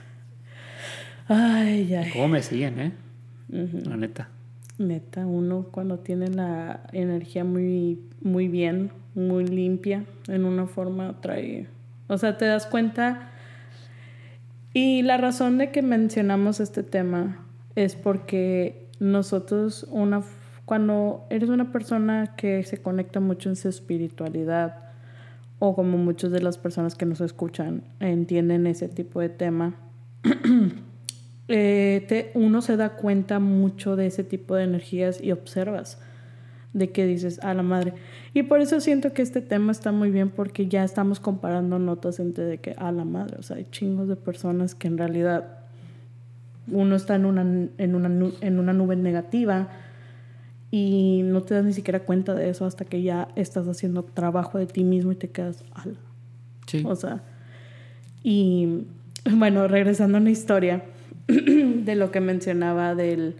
[1.27, 2.09] Ay, ay.
[2.11, 2.91] ¿Cómo me siguen, eh?
[3.49, 3.89] Ujú.
[3.89, 4.29] La neta.
[4.77, 11.67] Neta, uno cuando tiene la energía muy, muy bien, muy limpia, en una forma trae.
[12.07, 13.29] O sea, te das cuenta.
[14.73, 17.45] Y la razón de que mencionamos este tema
[17.75, 20.21] es porque nosotros, una,
[20.65, 24.75] cuando eres una persona que se conecta mucho en su espiritualidad,
[25.59, 29.75] o como muchas de las personas que nos escuchan entienden ese tipo de tema,
[31.47, 35.99] eh, te- uno se da cuenta mucho de ese tipo de energías y observas
[36.73, 37.93] de que dices a la madre.
[38.33, 42.19] Y por eso siento que este tema está muy bien porque ya estamos comparando notas
[42.19, 45.60] entre de que a la madre, o sea, hay chingos de personas que en realidad
[46.67, 49.69] uno está en una, en una, en una nube negativa
[50.69, 54.57] y no te das ni siquiera cuenta de eso hasta que ya estás haciendo trabajo
[54.57, 55.95] de ti mismo y te quedas a la
[56.67, 56.83] Sí.
[56.85, 57.21] o sea,
[58.23, 58.85] y
[59.29, 60.83] bueno, regresando a una historia
[61.27, 63.35] de lo que mencionaba del,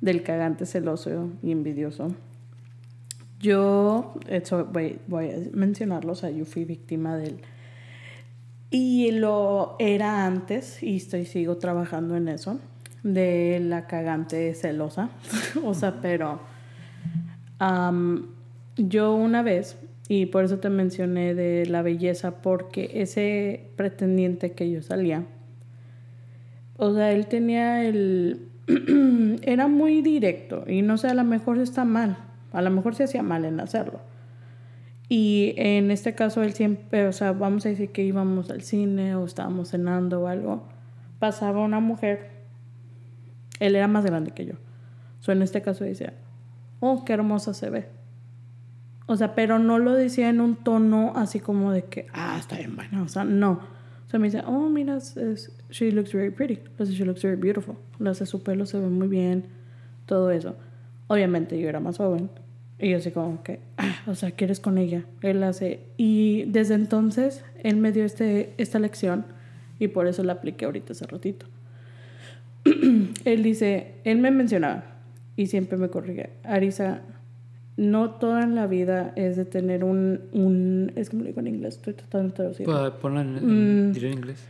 [0.00, 2.14] del cagante celoso y envidioso.
[3.40, 7.38] Yo, eso voy, voy a mencionarlo, o sea, yo fui víctima del...
[8.70, 12.60] Y lo era antes, y estoy, sigo trabajando en eso,
[13.02, 15.10] de la cagante celosa.
[15.64, 16.40] o sea, pero
[17.60, 18.28] Am,
[18.78, 19.76] yo una vez,
[20.08, 25.26] y por eso te mencioné de la belleza, porque ese pretendiente que yo salía,
[26.78, 28.48] o sea, él tenía el...
[29.42, 32.16] era muy directo, y no sé, a lo mejor está mal,
[32.52, 34.00] a lo mejor se hacía mal en hacerlo.
[35.12, 39.16] Y en este caso él siempre, o sea, vamos a decir que íbamos al cine
[39.16, 40.68] o estábamos cenando o algo,
[41.18, 42.30] pasaba una mujer,
[43.58, 44.54] él era más grande que yo.
[45.18, 46.14] So, en este caso decía,
[46.78, 47.88] oh, qué hermosa se ve.
[49.06, 52.58] O sea, pero no lo decía en un tono así como de que, ah, está
[52.58, 53.02] bien buena.
[53.02, 53.54] O sea, no.
[54.06, 56.60] O sea, me dice, oh, mira, es- she looks very pretty.
[56.78, 57.74] O sea, she looks very beautiful.
[57.98, 59.46] O sea, su pelo se ve muy bien.
[60.06, 60.54] Todo eso.
[61.08, 62.30] Obviamente yo era más joven.
[62.80, 65.04] Y yo así como que, ah, o sea, ¿quieres con ella?
[65.22, 65.80] Él hace...
[65.96, 69.24] Y desde entonces, él me dio este, esta lección.
[69.78, 71.46] Y por eso la apliqué ahorita hace ratito.
[73.24, 74.84] él dice, él me mencionaba
[75.36, 77.00] y siempre me corrige, Arisa,
[77.76, 81.46] no toda en la vida es de tener un, un es me lo digo en
[81.46, 82.66] inglés, estoy tratando de traducir.
[82.66, 83.96] Pues, ponlo en, en, Mm.
[83.96, 84.44] en inglés.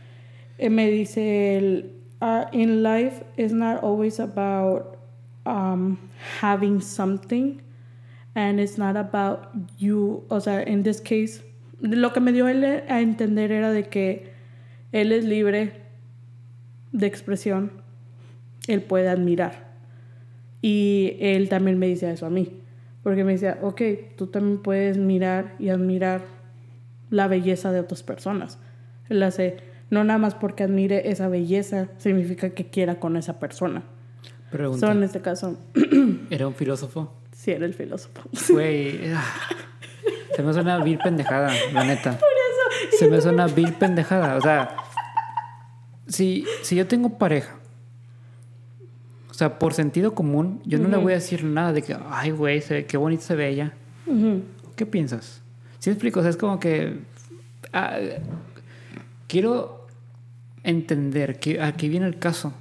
[0.57, 4.97] Eh, me dice, el, "Uh, in life it's not always about
[5.45, 5.97] um,
[6.41, 7.57] having something
[8.35, 11.43] and it's not about you, o sea, in this case,
[11.81, 14.31] lo que me dio él a entender era de que
[14.91, 15.73] él es libre
[16.91, 17.71] de expresión,
[18.67, 19.71] él puede admirar.
[20.61, 22.61] Y él también me dice eso a mí,
[23.03, 23.81] porque me decía, ok,
[24.15, 26.21] tú también puedes mirar y admirar
[27.09, 28.59] la belleza de otras personas.
[29.09, 29.57] Él hace,
[29.89, 33.83] no nada más porque admire esa belleza, significa que quiera con esa persona.
[34.51, 34.85] Pregunta.
[34.85, 35.57] So, en este caso,
[36.29, 37.20] ¿Era un filósofo?
[37.41, 38.21] Sí era el filósofo.
[38.49, 39.13] Güey.
[39.13, 39.23] ah,
[40.35, 42.19] Se me suena vil pendejada, la neta.
[42.99, 44.35] Se me suena vil pendejada.
[44.35, 44.75] O sea,
[46.07, 47.55] si, si yo tengo pareja,
[49.29, 52.31] o sea, por sentido común, yo no le voy a decir nada de que, ay,
[52.31, 53.73] güey, qué bonito se ve ella.
[54.75, 55.41] ¿Qué piensas?
[55.79, 56.19] ¿Sí explico?
[56.19, 56.99] O sea, es como que.
[57.73, 57.97] ah,
[59.27, 59.87] quiero
[60.63, 62.53] entender que aquí viene el caso.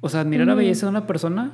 [0.00, 1.52] O sea, admirar la belleza de una persona.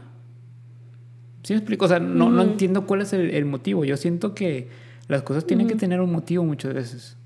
[1.43, 1.87] ¿Sí me explico?
[1.87, 3.85] O sea, no, no entiendo cuál es el, el motivo.
[3.85, 4.69] Yo siento que
[5.09, 7.17] las cosas tienen que tener un motivo muchas veces.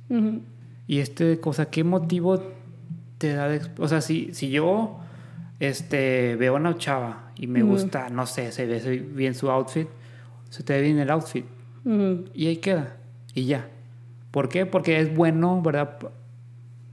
[0.86, 2.42] Y este, cosa, ¿qué motivo
[3.18, 3.60] te da de...
[3.78, 4.98] O sea, si, si yo
[5.60, 9.88] este, veo a una chava y me gusta, no sé, se ve bien su outfit,
[10.50, 11.44] se te ve bien el outfit.
[12.34, 12.96] Y ahí queda.
[13.34, 13.68] Y ya.
[14.30, 14.66] ¿Por qué?
[14.66, 15.98] Porque es bueno, ¿verdad?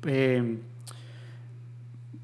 [0.06, 0.58] Eh,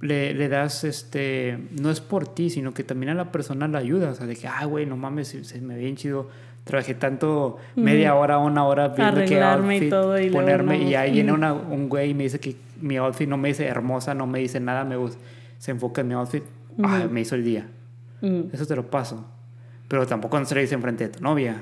[0.02, 3.80] le, le, das, este, no es por ti, sino que también a la persona la
[3.80, 4.12] ayuda.
[4.12, 6.30] O sea, de que, ah, güey, no mames, se, me ve bien chido.
[6.64, 10.78] Trabajé tanto, media hora, una hora viendo qué outfit y todo y ponerme.
[10.78, 13.66] y ahí viene una, un güey y me dice que mi outfit no me dice
[13.66, 14.95] hermosa, no me dice nada, me
[15.58, 16.43] se enfoca en mi outfit.
[16.84, 17.68] Ah, me hizo el día.
[18.52, 19.26] Eso te lo paso.
[19.88, 21.62] Pero tampoco no se le dice enfrente de tu novia.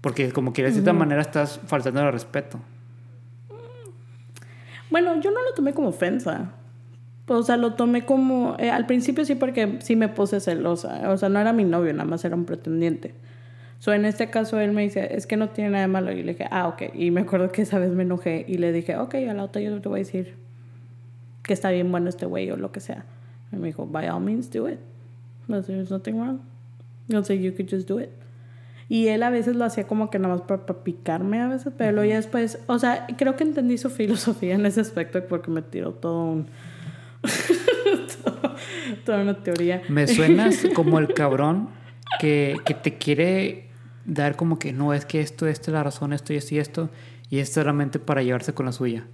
[0.00, 2.60] Porque como que de cierta manera estás faltando el respeto.
[4.90, 6.52] Bueno, yo no lo tomé como ofensa.
[7.28, 8.56] O sea, lo tomé como...
[8.58, 11.10] Eh, al principio sí porque sí me puse celosa.
[11.10, 13.14] O sea, no era mi novio, nada más era un pretendiente.
[13.78, 16.12] So, en este caso él me dice, es que no tiene nada de malo.
[16.12, 16.94] Y le dije, ah, ok.
[16.94, 19.60] Y me acuerdo que esa vez me enojé y le dije, ok, a la otra
[19.60, 20.34] yo te voy a decir
[21.42, 23.04] que está bien bueno este güey o lo que sea.
[23.52, 24.78] Y me dijo, by all means, do it.
[25.48, 26.40] There's nothing wrong.
[27.08, 28.10] No sé, you could just do it.
[28.88, 31.92] Y él a veces lo hacía como que nada más para, picarme a veces, pero
[31.92, 35.62] luego ya después, o sea, creo que entendí su filosofía en ese aspecto porque me
[35.62, 36.46] tiró todo un...
[39.04, 39.82] toda una teoría.
[39.88, 41.68] Me suenas como el cabrón
[42.20, 43.68] que, que, te quiere
[44.04, 46.58] dar como que no, es que esto, esta es la razón, esto y esto y
[46.58, 46.90] esto,
[47.30, 49.06] y es solamente para llevarse con la suya.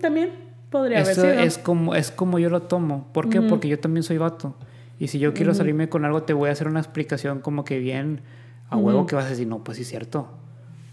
[0.00, 0.30] también
[0.70, 1.26] podría haber sido.
[1.30, 3.12] Es como, es como yo lo tomo.
[3.12, 3.40] ¿Por qué?
[3.40, 4.56] Porque yo también soy vato.
[4.98, 7.78] Y si yo quiero salirme con algo, te voy a hacer una explicación como que
[7.78, 8.20] bien
[8.68, 10.30] a huevo que vas a decir, no, pues sí es cierto.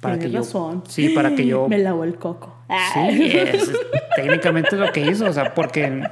[0.02, 0.44] Para que yo,
[0.88, 1.68] Sí, para que yo...
[1.70, 2.56] Me lavo el coco.
[2.94, 3.72] Sí, es,
[4.16, 6.04] técnicamente es lo que hizo, o sea, porque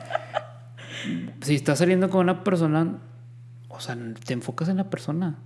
[1.41, 2.99] si estás saliendo con una persona,
[3.69, 5.38] o sea, te enfocas en la persona.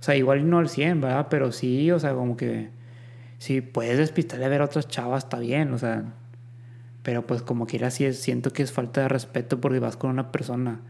[0.00, 1.26] O sea, igual no al 100, ¿verdad?
[1.30, 2.70] Pero sí, o sea, como que
[3.38, 6.04] si puedes despistarle a ver a otras chavas, está bien, o sea,
[7.02, 10.10] pero pues como quiera, sí es, siento que es falta de respeto porque vas con
[10.10, 10.80] una persona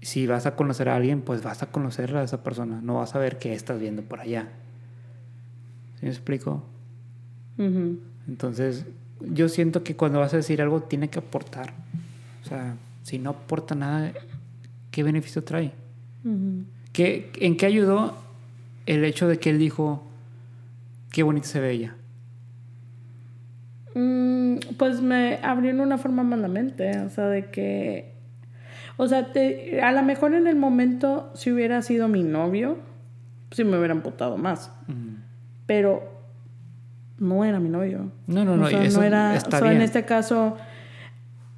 [0.00, 3.14] si vas a conocer a alguien, pues vas a conocer a esa persona, no vas
[3.14, 4.48] a ver qué estás viendo por allá.
[5.98, 6.64] ¿Sí me explico?
[8.28, 8.86] Entonces,
[9.20, 11.74] yo siento que cuando vas a decir algo, tiene que aportar.
[12.44, 14.12] O sea, si no aporta nada,
[14.90, 15.72] ¿qué beneficio trae?
[16.92, 18.16] ¿Qué, ¿En qué ayudó
[18.86, 20.06] el hecho de que él dijo,
[21.10, 21.96] qué bonita se ve ella?
[23.94, 28.18] Mm, pues me abrió en una forma más la mente, o sea, de que
[28.98, 32.78] o sea, te, a lo mejor en el momento, si hubiera sido mi novio,
[33.52, 34.72] sí me hubieran putado más.
[35.68, 36.02] Pero
[37.18, 38.10] no era mi novio.
[38.26, 38.64] No, no, no.
[38.64, 39.34] O sea, no era.
[39.46, 40.56] o sea, en este caso,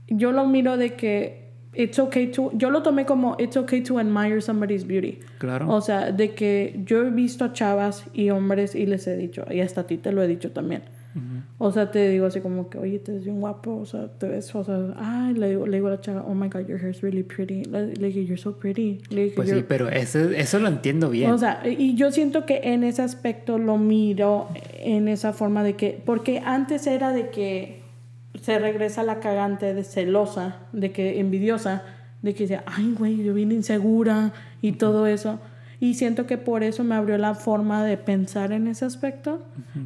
[0.08, 2.50] yo lo miro de que it's okay to.
[2.54, 5.20] Yo lo tomé como it's okay to admire somebody's beauty.
[5.38, 5.70] Claro.
[5.70, 9.46] O sea, de que yo he visto a chavas y hombres y les he dicho,
[9.50, 10.82] y hasta a ti te lo he dicho también
[11.58, 14.28] o sea, te digo así como que, oye, te ves bien guapo, o sea, te
[14.28, 16.78] ves, o sea, ay, le digo, le digo a la chava, oh my god, your
[16.78, 17.64] hair is really pretty.
[17.64, 19.00] Le, digo, you're so pretty.
[19.34, 21.30] pues sí, pero eso, eso lo entiendo bien.
[21.30, 24.48] O sea, y yo siento que en ese aspecto lo miro
[24.78, 27.80] en esa forma de que, porque antes era de que
[28.40, 31.82] se regresa la cagante de celosa, de que envidiosa,
[32.22, 34.32] de que dice, ay, güey, yo vine insegura
[34.62, 35.40] y todo eso.
[35.80, 39.40] Y siento que por eso me abrió la forma de pensar en ese aspecto,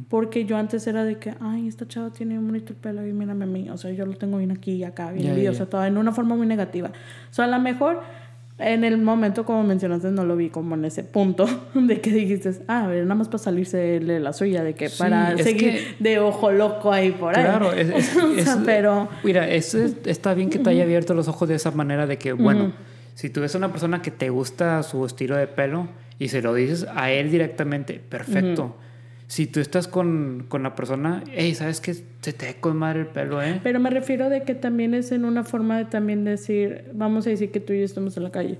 [0.09, 3.45] porque yo antes era de que, ay, esta chava tiene un bonito pelo y mírame
[3.45, 5.85] a mí, o sea, yo lo tengo bien aquí y acá, bien o sea, todo
[5.85, 6.89] en una forma muy negativa.
[7.31, 8.01] O sea, a lo mejor
[8.57, 12.51] en el momento, como mencionaste, no lo vi como en ese punto de que dijiste,
[12.67, 16.19] ah, a ver, nada más para salirse de la suya, de que para seguir de
[16.19, 17.43] ojo loco ahí por ahí.
[17.45, 18.13] Claro, es,
[18.65, 19.07] pero...
[19.23, 22.73] Mira, está bien que te haya abierto los ojos de esa manera de que, bueno
[23.15, 25.87] si tú ves a una persona que te gusta su estilo de pelo
[26.19, 28.75] y se lo dices a él directamente, perfecto.
[29.27, 31.95] Si tú estás con, con, la persona, hey, ¿sabes qué?
[31.95, 33.59] Se te ve con madre el pelo, ¿eh?
[33.63, 37.31] Pero me refiero de que también es en una forma de también decir, vamos a
[37.31, 38.59] decir que tú y yo estamos en la calle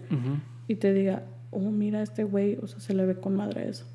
[0.67, 3.85] y te diga, oh, mira, este güey, o sea, se le ve con madre eso.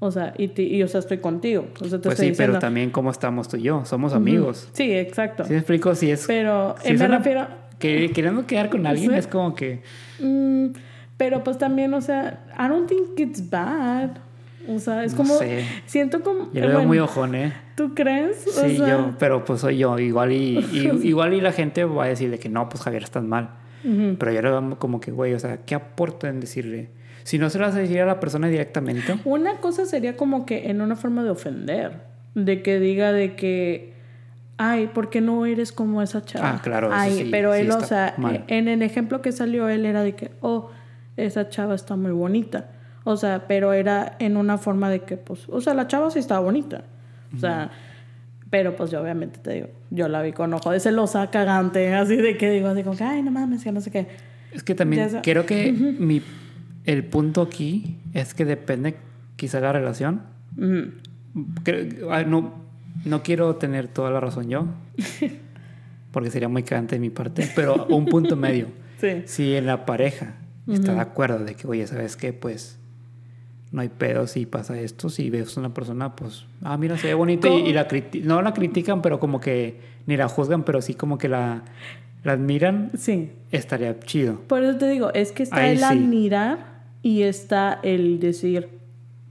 [0.00, 1.68] O sea, y, y o sea, estoy contigo.
[1.80, 3.84] O sea, te pues sí, pero también cómo estamos tú y yo.
[3.84, 4.68] Somos amigos.
[4.72, 5.44] Sí, exacto.
[5.44, 5.94] ¿Sí me explico?
[5.94, 6.26] Si es...
[6.26, 7.46] Pero me refiero
[7.78, 9.82] que queriendo quedar con alguien es como que...
[10.20, 10.68] Mm,
[11.16, 14.10] pero pues también, o sea, I don't think it's bad.
[14.68, 15.34] O sea, es como...
[15.86, 16.52] Siento como...
[16.52, 17.52] Yo lo veo muy ojón, ¿eh?
[17.76, 18.44] ¿Tú crees?
[18.50, 19.98] sí, yo, pero pues soy yo.
[19.98, 20.58] Igual y,
[21.02, 23.50] igual y la gente va a decirle que no, pues Javier, estás mal.
[23.82, 26.88] Pero yo le veo como que, güey, o sea, ¿qué aporta en decirle?
[27.22, 29.18] Si no se lo vas a decir a la persona directamente.
[29.24, 32.02] Una cosa sería como que en una forma de ofender.
[32.34, 33.93] De que diga de que
[34.58, 36.54] ay, ¿por qué no eres como esa chava?
[36.56, 36.90] Ah, claro.
[36.92, 38.14] Ay, pero él, o sea,
[38.48, 40.70] en el ejemplo que salió él era de que, oh,
[41.16, 42.70] esa chava está muy bonita.
[43.04, 46.18] O sea, pero era en una forma de que, pues, o sea, la chava sí
[46.18, 46.84] estaba bonita.
[47.36, 47.70] O sea,
[48.50, 52.16] pero pues yo obviamente te digo, yo la vi con ojo de celosa, cagante, así
[52.16, 54.06] de que digo, digo, ay, no mames, ya no sé qué.
[54.52, 56.22] Es que también creo que mi,
[56.84, 58.94] el punto aquí es que depende
[59.36, 60.22] quizá la relación.
[61.64, 62.63] creo- no,
[63.04, 64.66] no quiero tener toda la razón yo,
[66.12, 68.68] porque sería muy cagante de mi parte, pero un punto medio.
[69.00, 69.22] Sí.
[69.26, 70.36] Si en la pareja
[70.66, 72.32] está de acuerdo de que, oye, ¿sabes qué?
[72.32, 72.78] Pues
[73.70, 77.14] no hay pedo si pasa esto, si ves una persona, pues, ah, mira, se ve
[77.14, 80.80] bonita y, y la criti- no la critican, pero como que ni la juzgan, pero
[80.80, 81.64] sí como que la,
[82.22, 83.32] la admiran, Sí.
[83.50, 84.40] estaría chido.
[84.46, 85.84] Por eso te digo, es que está Ahí el sí.
[85.84, 88.68] admirar y está el decir,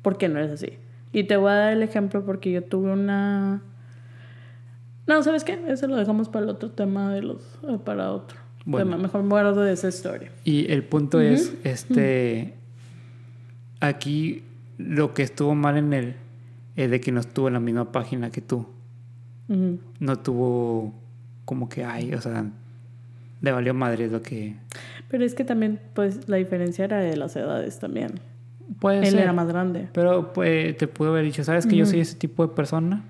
[0.04, 0.74] ¿por qué no es así?
[1.14, 3.62] Y te voy a dar el ejemplo porque yo tuve una...
[5.06, 5.60] No, ¿sabes qué?
[5.68, 7.42] Eso lo dejamos para el otro tema de los...
[7.70, 8.92] eh, para otro Bueno.
[8.92, 9.02] tema.
[9.04, 10.32] Mejor me guardo de esa historia.
[10.44, 12.56] Y el punto es, este,
[13.80, 14.44] aquí
[14.78, 16.16] lo que estuvo mal en él
[16.76, 18.66] es de que no estuvo en la misma página que tú.
[20.00, 20.94] No tuvo
[21.46, 22.46] como que, ay, o sea,
[23.42, 24.56] le valió madre lo que...
[25.10, 28.14] Pero es que también, pues, la diferencia era de las edades también.
[28.80, 29.20] Puede Él ser.
[29.22, 29.88] era más grande.
[29.94, 33.04] Pero pues, te pudo haber dicho, ¿sabes que yo soy ese tipo de persona?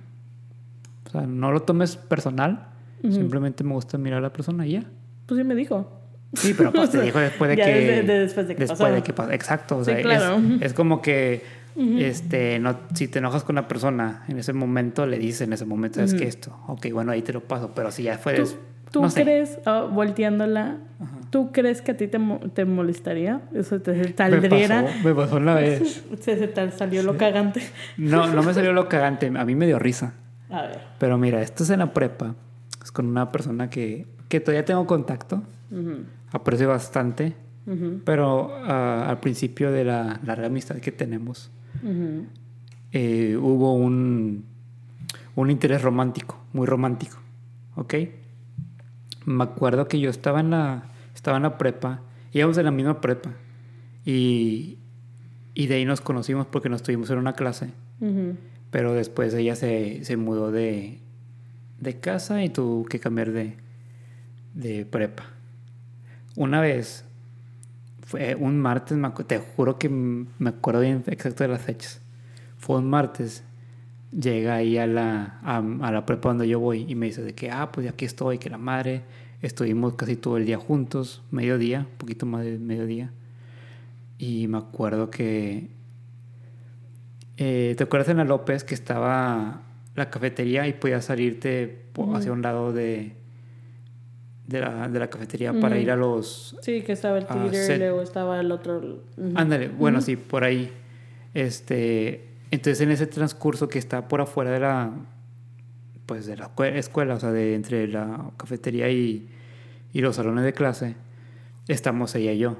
[1.07, 2.67] O sea, no lo tomes personal.
[3.03, 3.13] Ujú.
[3.13, 4.83] Simplemente me gusta mirar a la persona y ya.
[5.25, 5.99] Pues sí me dijo.
[6.33, 7.63] Sí, pero pues te dijo después de que...
[7.65, 8.85] desde- de- después de que pasó.
[8.87, 9.31] de que pasó.
[9.31, 9.77] Exacto.
[9.77, 10.41] O Sí, sea, es- claro.
[10.61, 11.63] es, como que...
[11.75, 15.65] Este, no, si te enojas con una persona en ese momento, le dices en ese
[15.65, 16.55] momento, ¿sabes que esto?
[16.67, 18.33] Ok, bueno, ahí te lo paso, pero si ya fue...
[18.35, 18.57] ¿Tú, des-
[18.91, 19.23] tú no sé.
[19.23, 20.77] crees, ah, volteándola,
[21.29, 22.19] tú crees que a ti te,
[22.53, 23.41] te molestaría?
[23.53, 24.83] Eso te Me saldría.
[24.83, 26.03] pasó, me pasó una vez.
[26.19, 27.61] Se, se te salió lo cagante.
[27.97, 30.13] No, no me salió lo cagante, a mí me dio risa.
[30.49, 30.79] A ver.
[30.99, 32.35] Pero mira, esto es en la prepa.
[32.83, 35.41] Es con una persona que, que todavía tengo contacto.
[35.71, 37.35] Ujú, Aprecio bastante.
[38.03, 41.49] Pero ah, al principio de la larga amistad que tenemos,
[42.91, 44.45] eh, hubo un,
[45.35, 47.17] un interés romántico, muy romántico.
[47.75, 47.93] ¿Ok?
[49.25, 50.83] Me acuerdo que yo estaba en la,
[51.15, 52.01] estaba en la prepa,
[52.31, 53.31] íbamos en la misma prepa.
[54.05, 54.79] Y,
[55.53, 57.71] y de ahí nos conocimos porque nos tuvimos en una clase.
[58.69, 60.99] Pero después ella se, se mudó de,
[61.79, 63.55] de casa y tuvo que cambiar de,
[64.53, 65.25] de prepa.
[66.35, 67.05] Una vez,
[68.05, 68.97] fue un martes,
[69.27, 72.01] te juro que me acuerdo bien exacto de las fechas.
[72.57, 73.43] Fue un martes,
[74.19, 77.33] llega ahí a la, a, a la prepa donde yo voy y me dice de
[77.33, 79.03] que, ah, pues aquí estoy, que la madre,
[79.41, 83.11] estuvimos casi todo el día juntos, mediodía, un poquito más de mediodía.
[84.17, 85.69] Y me acuerdo que
[87.37, 89.63] eh, ¿Te acuerdas en la López que estaba
[89.95, 93.15] la cafetería y podías salirte hacia un lado de,
[94.47, 96.55] de, la, de la cafetería para ir a los...
[96.61, 97.79] Sí, que estaba el set.
[97.79, 99.03] luego estaba el otro.
[99.35, 100.71] Ándale, bueno, sí, por ahí.
[101.33, 104.91] Este, entonces en ese transcurso que está por afuera de la,
[106.05, 109.27] pues de la escue- escuela, o sea, de entre la cafetería y,
[109.93, 110.95] y los salones de clase,
[111.67, 112.57] estamos ella y yo.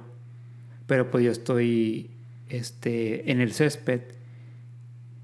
[0.87, 2.11] Pero pues yo estoy,
[2.49, 4.01] este, en el césped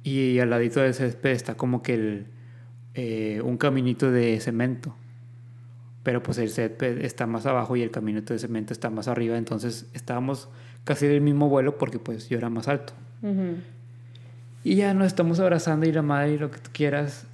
[0.03, 2.28] y al ladito del césped está como que el,
[2.93, 4.95] eh, un caminito de cemento.
[6.03, 9.38] Pero pues el césped está más abajo y el caminito de cemento está más arriba.
[9.38, 10.49] Entonces estábamos
[10.86, 12.93] casi del mismo vuelo porque pues yo era más alto.
[13.22, 13.55] Ujú.
[14.64, 17.26] Y ya nos estamos abrazando y la madre y lo que tú quieras.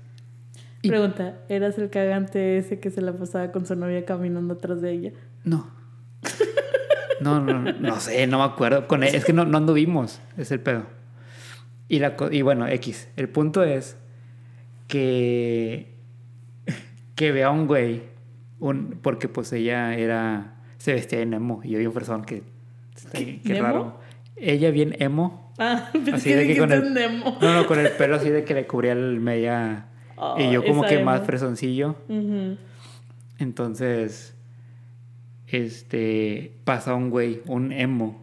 [0.82, 4.82] Y- Pregunta, ¿eras el cagante ese que se la pasaba con su novia caminando atrás
[4.82, 5.12] de ella?
[5.44, 5.70] No.
[7.22, 8.88] No, no, no, no sé, no me acuerdo.
[8.88, 10.86] Con él- es que no, no anduvimos, es el pedo.
[11.88, 13.08] Y, la, y bueno, X.
[13.16, 13.96] El punto es
[14.88, 15.94] que,
[17.16, 18.04] que vea a un güey,
[18.60, 22.44] un, porque pues ella era, se vestía de emo y yo vi un persona que,
[23.44, 23.62] ¿Nemo?
[23.64, 24.00] raro.
[24.38, 25.54] Ella bien emo.
[25.58, 27.38] Ah, pensé Así de que con el- Nemo.
[27.42, 29.88] No, no, con el pelo así de que le cubría el media.
[30.38, 31.26] y yo Oh, como que más emo.
[31.26, 31.96] fresoncillo.
[33.38, 34.36] Entonces,
[35.48, 38.22] este, pasa un güey, un emo.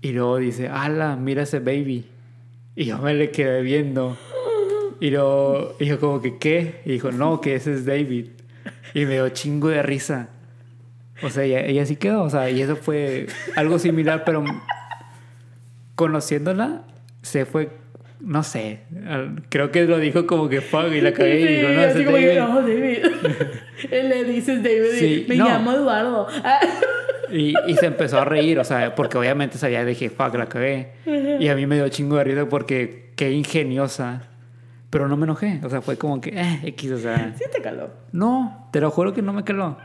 [0.00, 2.06] Y luego dice, ala, mira ese baby.
[2.76, 4.16] Y yo me le quedé viendo.
[5.00, 6.80] Y luego, y yo como que, ¿qué?
[6.84, 8.26] Y dijo, no, que ese es David.
[8.94, 10.28] Y me dio chingo de risa.
[11.22, 12.22] O sea, ella, ella sí quedó.
[12.22, 14.44] O sea, y eso fue algo similar, pero
[15.94, 16.82] conociéndola,
[17.22, 17.70] se fue,
[18.20, 18.80] no sé.
[19.48, 21.98] Creo que lo dijo como que fuck y la cagué y Sí, dijo, no, así
[22.00, 22.42] es como que, David.
[22.50, 22.98] "Oh, David.
[23.90, 25.46] Él le dices David y Sí, me no.
[25.46, 26.26] llamo Eduardo.
[26.44, 26.60] Ah.
[27.30, 30.92] Y, y se empezó a reír, o sea, porque obviamente sabía, dije, fuck, la cagué.
[31.40, 34.28] Y a mí me dio chingo de risa porque qué ingeniosa.
[34.92, 37.62] Pero no me enojé, o sea, fue como que, eh, X, o sea, Sí te
[37.62, 37.88] caló.
[38.12, 39.78] no, te lo juro que no me caló.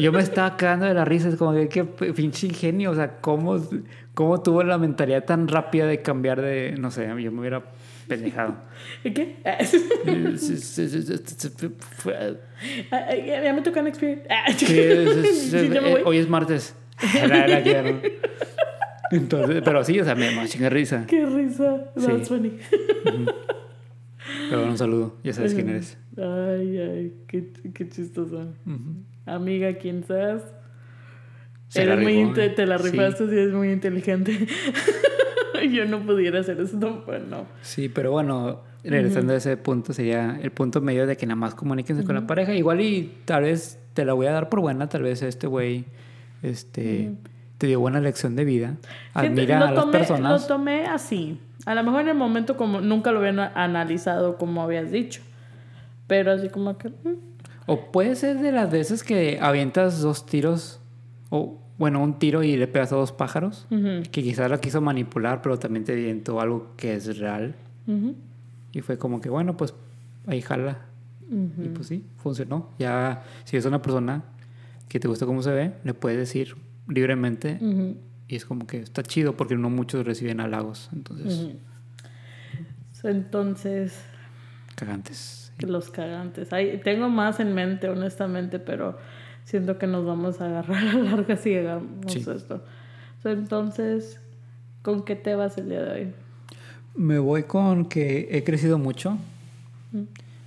[0.00, 3.18] Yo me estaba cagando de la risa, es como que qué pinche ingenio, o sea,
[3.20, 3.60] ¿cómo,
[4.14, 7.62] cómo tuvo la mentalidad tan rápida de cambiar de, no sé, yo me hubiera
[8.08, 8.54] pendejado.
[9.04, 9.36] ¿Y qué?
[9.44, 9.58] Ah.
[12.90, 13.62] Ah, ah, ya me.
[14.30, 14.44] Ah.
[14.48, 14.56] Es-
[15.50, 16.74] Sí, ya me eh, hoy es martes.
[16.98, 18.18] Que-
[19.10, 21.04] Entonces, pero sí, o sea, me más chinga risa.
[21.06, 21.84] Qué risa.
[21.94, 22.24] That's Sí.
[22.34, 22.52] funny.
[24.58, 25.98] Pero un saludo, ya sabes quién eres.
[26.16, 28.46] Ay, ay, qué, qué chistosa.
[29.26, 30.42] Amiga, quien seas.
[31.74, 32.90] eres muy te la Sí.
[32.90, 34.46] rifaste y eres muy inteligente.
[35.72, 37.46] Yo no pudiera hacer eso, no, pues no.
[37.62, 41.54] Sí, pero bueno, regresando a ese punto, sería el punto medio de que nada más
[41.54, 42.54] comuníquense con la pareja.
[42.54, 45.86] Igual y tal vez te la voy a dar por buena, tal vez este güey
[46.42, 47.12] este,
[47.56, 48.76] te dio buena lección de vida.
[49.14, 50.42] Admira a las tomé- personas.
[50.42, 51.38] Lo tomé así.
[51.66, 55.22] A lo mejor en el momento como nunca lo habían analizado como habías dicho.
[56.06, 56.88] Pero así como que...
[56.90, 57.16] mm,
[57.66, 60.80] O puede ser de las veces que avientas dos tiros,
[61.30, 64.80] o bueno, un tiro y le pegas a dos pájaros, ujú, que quizás lo quiso
[64.80, 67.54] manipular, pero también te avientó algo que es real.
[67.86, 68.14] ujú,
[68.72, 69.74] Y fue como que, bueno, pues
[70.26, 70.78] ahí jala.
[71.30, 72.68] Y pues sí, funcionó.
[72.78, 74.22] Ya, si es una persona
[74.88, 76.54] que te gusta cómo se ve, le puedes decir
[76.86, 77.58] libremente.
[78.28, 80.88] Y es como que está chido porque no muchos reciben halagos.
[80.92, 81.50] Entonces,
[83.02, 83.98] Entonces,
[84.76, 85.52] cagantes.
[85.58, 86.52] que los cagantes.
[86.52, 88.98] Ay, tengo más en mente, honestamente, pero
[89.44, 92.24] siento que nos vamos a agarrar a la larga si hagamos Sí.
[92.34, 92.64] esto.
[93.24, 94.20] Entonces,
[94.82, 96.12] ¿con qué te vas el día de hoy?
[96.94, 99.18] Me voy con que he crecido mucho.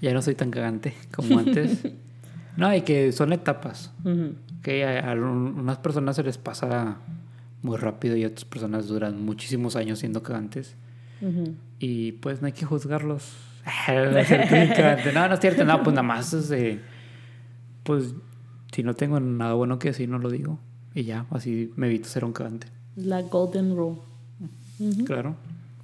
[0.01, 1.83] Ya no soy tan cagante como antes.
[2.57, 3.91] no, y que son etapas.
[4.61, 6.97] Que a, a un- unas personas se les pasa
[7.61, 10.75] muy rápido y otras personas duran muchísimos años siendo cagantes.
[11.21, 11.55] ujú.
[11.79, 13.33] Y pues no hay que juzgarlos.
[13.87, 14.11] No
[15.27, 15.65] no, es cierto.
[15.65, 16.79] No, pues nada más es de...
[17.83, 18.13] Pues
[18.71, 20.59] si no tengo nada bueno que decir, no lo digo.
[20.95, 22.67] Y ya, así me evito ser un cagante.
[22.95, 23.99] La golden rule.
[24.79, 25.05] Ujú.
[25.05, 25.35] Claro,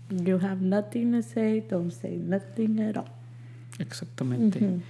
[0.09, 3.05] You have nothing to say, don't say nothing at all.
[3.80, 4.59] exactamente.
[4.63, 4.82] Ujú.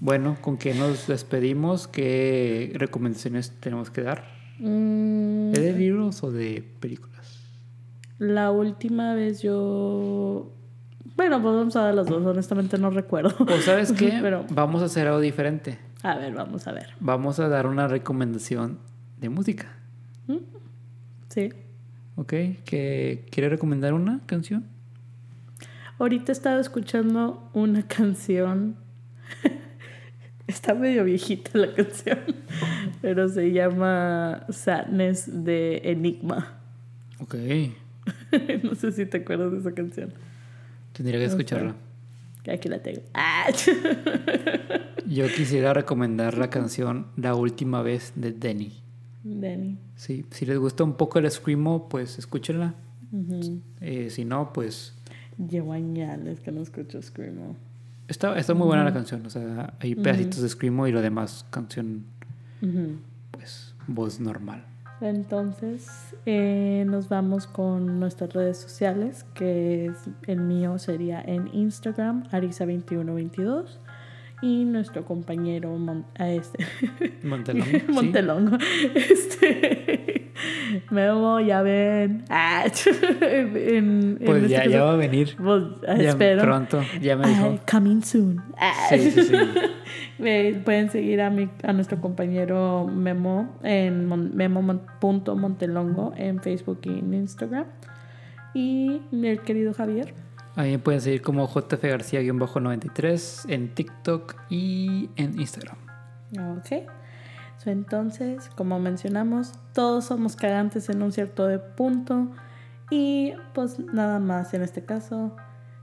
[0.00, 1.88] Bueno, ¿con qué nos despedimos?
[1.88, 4.35] ¿Qué recomendaciones tenemos que dar?
[4.58, 7.16] Mm, ¿Es de libros o de películas?
[8.18, 10.50] la última vez yo...
[11.16, 13.34] Bueno, pues vamos a dar las dos, honestamente no recuerdo.
[13.44, 14.18] ¿O sabes qué?
[14.22, 15.78] Pero- Vamos a hacer algo diferente.
[16.02, 16.88] A ver, vamos a ver.
[17.00, 18.78] Vamos a dar una recomendación
[19.20, 19.68] de música.
[20.26, 20.36] ¿Mm?
[21.28, 21.50] Sí.
[22.16, 22.28] ¿Ok?
[22.64, 24.64] ¿Que ¿Quiere recomendar una canción?
[25.98, 28.76] Ahorita estaba escuchando una canción.
[30.46, 32.18] Está medio viejita la canción,
[33.02, 36.58] pero se llama Sadness de Enigma.
[37.20, 37.34] Ok.
[38.62, 40.12] no sé si te acuerdas de esa canción.
[40.92, 41.74] Tendría que escucharla.
[42.48, 43.02] Aquí la tengo.
[43.12, 43.48] Ah,
[45.08, 48.72] Yo quisiera recomendar la canción La última vez de Denny.
[49.24, 49.78] Danny.
[49.96, 52.74] Sí, si les gusta un poco el screamo, pues escúchenla.
[53.80, 54.96] Eh, si no, pues
[55.38, 57.56] Llevo años que no escucho Screamo.
[58.08, 59.24] Está, está muy buena la canción.
[59.26, 62.04] O sea, hay pedacitos de screamo y lo demás canción,
[62.62, 62.96] Ujú.
[63.30, 64.64] pues, voz normal.
[65.00, 69.96] Entonces, eh, nos vamos con nuestras redes sociales, que es,
[70.26, 73.78] el mío sería en Instagram, Arisa2122,
[74.46, 76.64] y nuestro compañero Mon- a este,
[77.24, 77.66] Montelón.
[77.66, 77.82] ¿sí?
[77.88, 78.58] Montelongo.
[78.94, 80.32] Este,
[80.90, 82.24] Memo, ya ven.
[82.28, 82.64] Ah,
[83.22, 85.34] en- en Pues este ya, caso, ya va a venir.
[85.36, 86.42] pues, ah, Ya espero.
[86.42, 87.58] pronto, ya me Ah, dijo.
[87.70, 88.42] coming soon.
[88.58, 88.72] Ah.
[88.90, 89.34] Sí, sí, sí.
[90.64, 97.14] Pueden seguir a, mi, a nuestro compañero Memo en mon- memo.montelongo en Facebook y en
[97.14, 97.64] Instagram.
[98.54, 100.14] Y el querido Javier.
[100.56, 105.76] Ahí me pueden seguir como JF García-93 en TikTok y en Instagram.
[106.56, 106.88] Ok.
[107.58, 112.30] So, entonces, como mencionamos, todos somos cagantes en un cierto punto.
[112.90, 115.36] Y pues nada más en este caso.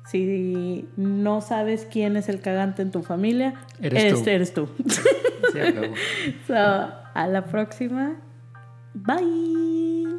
[0.06, 4.18] Si no sabes quién es el cagante en tu familia, Eres tú.
[4.20, 4.68] este eres tú.
[5.70, 5.94] Acabó.
[6.48, 8.16] So, a la próxima.
[8.94, 10.12] Bye.